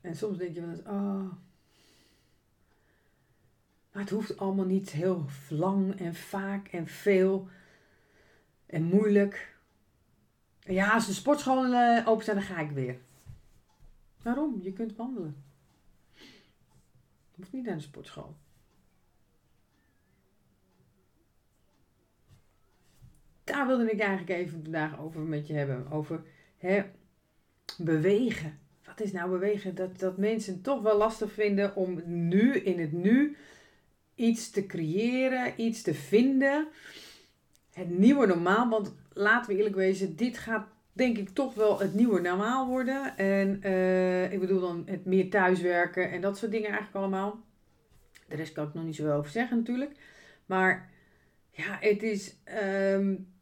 En 0.00 0.16
soms 0.16 0.38
denk 0.38 0.54
je 0.54 0.60
wel 0.60 0.70
eens, 0.70 0.82
oh. 0.82 1.32
Maar 3.92 4.02
het 4.02 4.10
hoeft 4.10 4.38
allemaal 4.38 4.64
niet 4.64 4.90
heel 4.90 5.24
lang 5.48 6.00
en 6.00 6.14
vaak 6.14 6.68
en 6.68 6.86
veel 6.86 7.48
en 8.66 8.82
moeilijk. 8.82 9.56
Ja, 10.60 10.92
als 10.92 11.06
de 11.06 11.12
sportschool 11.12 11.66
uh, 11.66 12.08
open 12.08 12.24
zijn, 12.24 12.36
dan 12.36 12.46
ga 12.46 12.60
ik 12.60 12.70
weer. 12.70 12.98
Waarom? 14.22 14.60
Je 14.62 14.72
kunt 14.72 14.96
wandelen. 14.96 15.44
Je 17.30 17.36
hoeft 17.36 17.52
niet 17.52 17.64
naar 17.64 17.76
de 17.76 17.82
sportschool. 17.82 18.36
Daar 23.44 23.66
wilde 23.66 23.90
ik 23.90 24.00
eigenlijk 24.00 24.40
even 24.40 24.62
vandaag 24.62 25.00
over 25.00 25.20
met 25.20 25.46
je 25.46 25.54
hebben. 25.54 25.90
Over 25.90 26.22
hè, 26.56 26.82
bewegen. 27.78 28.58
Wat 28.86 29.00
is 29.00 29.12
nou 29.12 29.30
bewegen? 29.30 29.74
Dat, 29.74 29.98
dat 29.98 30.16
mensen 30.16 30.62
toch 30.62 30.82
wel 30.82 30.96
lastig 30.96 31.32
vinden 31.32 31.76
om 31.76 32.02
nu, 32.04 32.54
in 32.54 32.80
het 32.80 32.92
nu, 32.92 33.36
iets 34.14 34.50
te 34.50 34.66
creëren, 34.66 35.52
iets 35.56 35.82
te 35.82 35.94
vinden. 35.94 36.68
Het 37.72 37.98
nieuwe 37.98 38.26
normaal. 38.26 38.68
Want 38.68 38.94
laten 39.12 39.50
we 39.50 39.56
eerlijk 39.56 39.76
wezen, 39.76 40.16
dit 40.16 40.38
gaat 40.38 40.66
denk 40.92 41.18
ik 41.18 41.28
toch 41.28 41.54
wel 41.54 41.80
het 41.80 41.94
nieuwe 41.94 42.20
normaal 42.20 42.66
worden. 42.68 43.16
En 43.16 43.60
uh, 43.64 44.32
ik 44.32 44.40
bedoel 44.40 44.60
dan 44.60 44.82
het 44.86 45.04
meer 45.04 45.30
thuiswerken 45.30 46.10
en 46.10 46.20
dat 46.20 46.38
soort 46.38 46.50
dingen 46.50 46.68
eigenlijk 46.68 46.96
allemaal. 46.96 47.44
De 48.28 48.36
rest 48.36 48.52
kan 48.52 48.66
ik 48.66 48.74
nog 48.74 48.84
niet 48.84 48.96
zoveel 48.96 49.12
over 49.12 49.30
zeggen 49.30 49.56
natuurlijk. 49.56 49.92
Maar 50.46 50.90
ja, 51.50 51.78
het 51.80 52.02
is 52.02 52.36
um, 52.92 53.33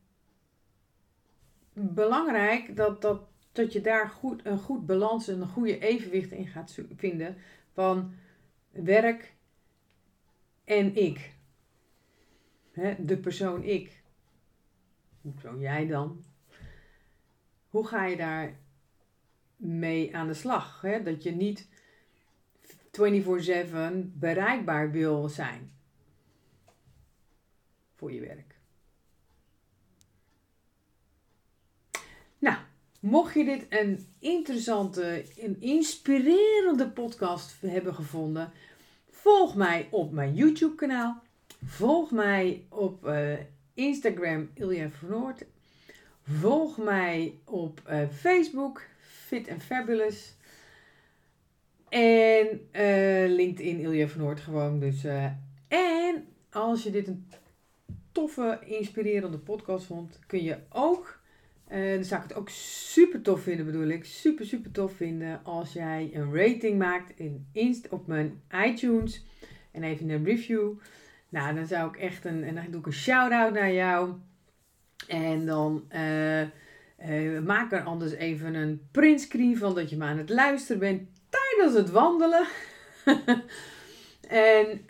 belangrijk 1.73 2.77
dat, 2.77 3.03
dat, 3.03 3.23
dat 3.53 3.73
je 3.73 3.81
daar 3.81 4.09
goed, 4.09 4.47
een 4.47 4.59
goed 4.59 4.87
balans 4.87 5.29
en 5.29 5.41
een 5.41 5.49
goede 5.49 5.79
evenwicht 5.79 6.31
in 6.31 6.47
gaat 6.47 6.79
vinden 6.97 7.37
van 7.73 8.15
werk 8.71 9.35
en 10.65 10.97
ik. 10.97 11.35
He, 12.73 13.05
de 13.05 13.19
persoon 13.19 13.63
ik. 13.63 14.03
Zo 15.41 15.59
jij 15.59 15.87
dan. 15.87 16.25
Hoe 17.69 17.87
ga 17.87 18.05
je 18.05 18.17
daar 18.17 18.59
mee 19.57 20.17
aan 20.17 20.27
de 20.27 20.35
slag? 20.35 20.81
Hè? 20.81 21.03
Dat 21.03 21.23
je 21.23 21.31
niet 21.31 21.69
24/7 22.91 24.13
bereikbaar 24.13 24.91
wil 24.91 25.29
zijn 25.29 25.73
voor 27.95 28.13
je 28.13 28.21
werk. 28.21 28.61
Nou, 32.39 32.59
mocht 33.03 33.35
je 33.35 33.45
dit 33.45 33.67
een 33.69 34.07
interessante, 34.19 35.25
een 35.37 35.57
inspirerende 35.61 36.91
podcast 36.91 37.57
hebben 37.61 37.95
gevonden, 37.95 38.53
volg 39.11 39.55
mij 39.55 39.89
op 39.91 40.13
mijn 40.13 40.35
YouTube 40.35 40.75
kanaal. 40.75 41.23
Volg 41.65 42.11
mij 42.11 42.65
op 42.69 43.07
uh, 43.07 43.33
Instagram 43.75 44.51
Ilja 44.55 44.91
Vernoord. 44.91 45.45
Volg 46.23 46.79
mij 46.79 47.39
op 47.45 47.83
uh, 47.91 48.09
Facebook 48.09 48.83
Fit 48.99 49.49
and 49.49 49.63
Fabulous. 49.63 50.35
En 51.89 52.69
uh, 52.73 53.35
LinkedIn 53.35 53.81
Ilja 53.81 54.09
Vernoord 54.09 54.41
gewoon. 54.41 54.79
Dus, 54.79 55.05
en 55.69 56.27
als 56.51 56.83
je 56.83 56.91
dit 56.91 57.07
een 57.07 57.29
toffe, 58.13 58.59
inspirerende 58.65 59.39
podcast 59.39 59.87
vond, 59.87 60.19
kun 60.27 60.43
je 60.43 60.59
ook, 60.69 61.21
dan 61.73 62.05
zou 62.05 62.23
ik 62.23 62.29
het 62.29 62.37
ook 62.37 62.49
super 62.49 63.23
tof 63.23 63.43
vinden 63.43 63.67
bedoel 63.67 63.89
ik, 63.89 64.05
super 64.05 64.47
super 64.47 64.71
tof 64.71 64.97
vinden 64.97 65.41
als 65.45 65.73
jij 65.73 66.11
een 66.13 66.35
rating 66.35 66.79
maakt 66.79 67.13
in 67.17 67.47
Inst 67.53 67.89
op 67.89 68.07
mijn 68.07 68.43
iTunes 68.65 69.25
en 69.71 69.83
even 69.83 70.11
een 70.11 70.25
review. 70.25 70.73
Nou, 71.29 71.55
dan 71.55 71.67
zou 71.67 71.89
ik 71.89 71.97
echt 71.97 72.25
een, 72.25 72.45
en 72.45 72.55
dan 72.55 72.65
doe 72.71 72.81
ik 72.81 72.87
een 72.87 72.93
shout-out 72.93 73.53
naar 73.53 73.73
jou. 73.73 74.13
En 75.09 75.47
dan 75.47 75.85
uh, 75.95 76.41
uh, 76.41 77.41
maak 77.45 77.73
er 77.73 77.83
anders 77.83 78.13
even 78.13 78.55
een 78.55 78.89
printscreen 78.91 79.57
van 79.57 79.75
dat 79.75 79.91
je 79.91 79.97
maar 79.97 80.09
aan 80.09 80.19
het 80.19 80.31
luisteren 80.31 80.81
bent 80.81 81.09
tijdens 81.29 81.77
het 81.77 81.91
wandelen. 81.91 82.47
en 84.29 84.81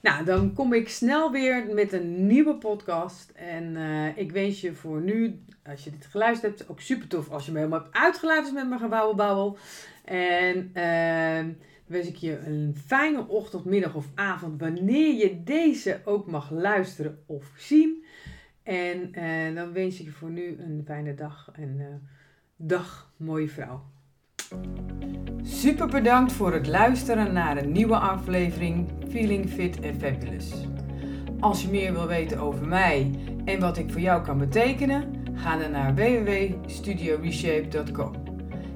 nou, 0.00 0.24
dan 0.24 0.52
kom 0.52 0.72
ik 0.72 0.88
snel 0.88 1.32
weer 1.32 1.66
met 1.74 1.92
een 1.92 2.26
nieuwe 2.26 2.54
podcast. 2.54 3.30
En 3.30 3.76
ik 4.16 4.32
wens 4.32 4.60
je 4.60 4.74
voor 4.74 5.00
nu, 5.00 5.42
als 5.64 5.84
je 5.84 5.90
dit 5.90 6.06
geluisterd 6.06 6.58
hebt, 6.58 6.70
ook 6.70 6.80
super 6.80 7.08
tof 7.08 7.30
als 7.30 7.46
je 7.46 7.52
me 7.52 7.58
helemaal 7.58 7.82
hebt 7.82 7.96
uitgeluisterd 7.96 8.54
met 8.54 8.68
mijn 8.68 8.80
gebouwenbabbel. 8.80 9.58
En 10.04 10.70
ehm, 10.72 11.48
wens 11.86 12.06
ik 12.06 12.16
je 12.16 12.38
een 12.38 12.76
fijne 12.86 13.28
ochtend, 13.28 13.64
middag 13.64 13.94
of 13.94 14.06
avond, 14.14 14.60
wanneer 14.60 15.14
je 15.14 15.42
deze 15.42 16.00
ook 16.04 16.26
mag 16.26 16.50
luisteren 16.50 17.22
of 17.26 17.52
zien. 17.56 18.04
En 18.62 19.12
uh, 19.18 19.54
dan 19.54 19.72
wens 19.72 20.00
ik 20.00 20.04
je 20.04 20.12
voor 20.12 20.30
nu 20.30 20.58
een 20.58 20.82
fijne 20.84 21.14
dag 21.14 21.50
en 21.52 21.76
uh, 21.78 21.86
dag 22.56 23.12
mooie 23.16 23.48
vrouw. 23.48 23.82
Super 25.42 25.88
bedankt 25.88 26.32
voor 26.32 26.52
het 26.52 26.66
luisteren 26.66 27.32
naar 27.32 27.56
een 27.56 27.72
nieuwe 27.72 27.96
aflevering 27.96 28.88
Feeling 29.10 29.50
Fit 29.50 29.76
and 29.84 29.96
Fabulous. 29.98 30.52
Als 31.40 31.62
je 31.62 31.68
meer 31.68 31.92
wil 31.92 32.06
weten 32.06 32.38
over 32.38 32.66
mij 32.66 33.10
en 33.44 33.60
wat 33.60 33.78
ik 33.78 33.90
voor 33.90 34.00
jou 34.00 34.22
kan 34.22 34.38
betekenen, 34.38 35.24
ga 35.34 35.56
dan 35.56 35.70
naar 35.70 35.94
www.studioreshape.com. 35.94 38.12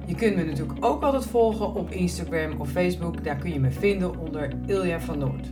Je 0.05 0.15
kunt 0.15 0.35
me 0.35 0.43
natuurlijk 0.43 0.85
ook 0.85 1.03
altijd 1.03 1.25
volgen 1.25 1.73
op 1.73 1.91
Instagram 1.91 2.61
of 2.61 2.69
Facebook. 2.69 3.23
Daar 3.23 3.37
kun 3.37 3.53
je 3.53 3.59
me 3.59 3.71
vinden 3.71 4.19
onder 4.19 4.53
Ilja 4.65 4.99
van 4.99 5.17
Noord. 5.17 5.47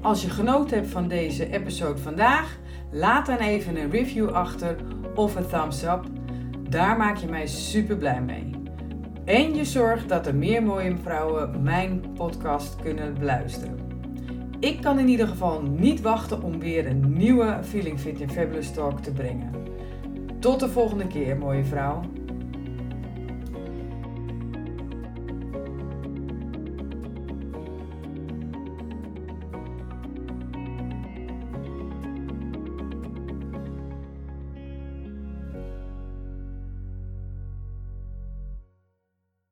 Als 0.00 0.22
je 0.22 0.30
genoten 0.30 0.76
hebt 0.76 0.90
van 0.90 1.08
deze 1.08 1.50
episode 1.50 1.98
vandaag, 1.98 2.58
laat 2.90 3.26
dan 3.26 3.38
even 3.38 3.76
een 3.76 3.90
review 3.90 4.28
achter 4.28 4.76
of 5.14 5.36
een 5.36 5.46
thumbs 5.46 5.82
up. 5.82 6.04
Daar 6.68 6.96
maak 6.96 7.16
je 7.16 7.26
mij 7.26 7.46
super 7.46 7.96
blij 7.96 8.22
mee. 8.22 8.61
En 9.24 9.54
je 9.54 9.64
zorgt 9.64 10.08
dat 10.08 10.26
er 10.26 10.34
meer 10.34 10.62
mooie 10.62 10.96
vrouwen 11.02 11.62
mijn 11.62 12.12
podcast 12.14 12.76
kunnen 12.76 13.14
beluisteren. 13.18 13.78
Ik 14.60 14.80
kan 14.80 14.98
in 14.98 15.08
ieder 15.08 15.28
geval 15.28 15.62
niet 15.62 16.00
wachten 16.00 16.42
om 16.42 16.58
weer 16.58 16.86
een 16.86 17.12
nieuwe 17.12 17.58
Feeling 17.62 18.00
Fit 18.00 18.20
and 18.20 18.32
Fabulous 18.32 18.72
Talk 18.72 19.00
te 19.00 19.12
brengen. 19.12 19.50
Tot 20.38 20.60
de 20.60 20.68
volgende 20.68 21.06
keer, 21.06 21.38
mooie 21.38 21.64
vrouw. 21.64 22.00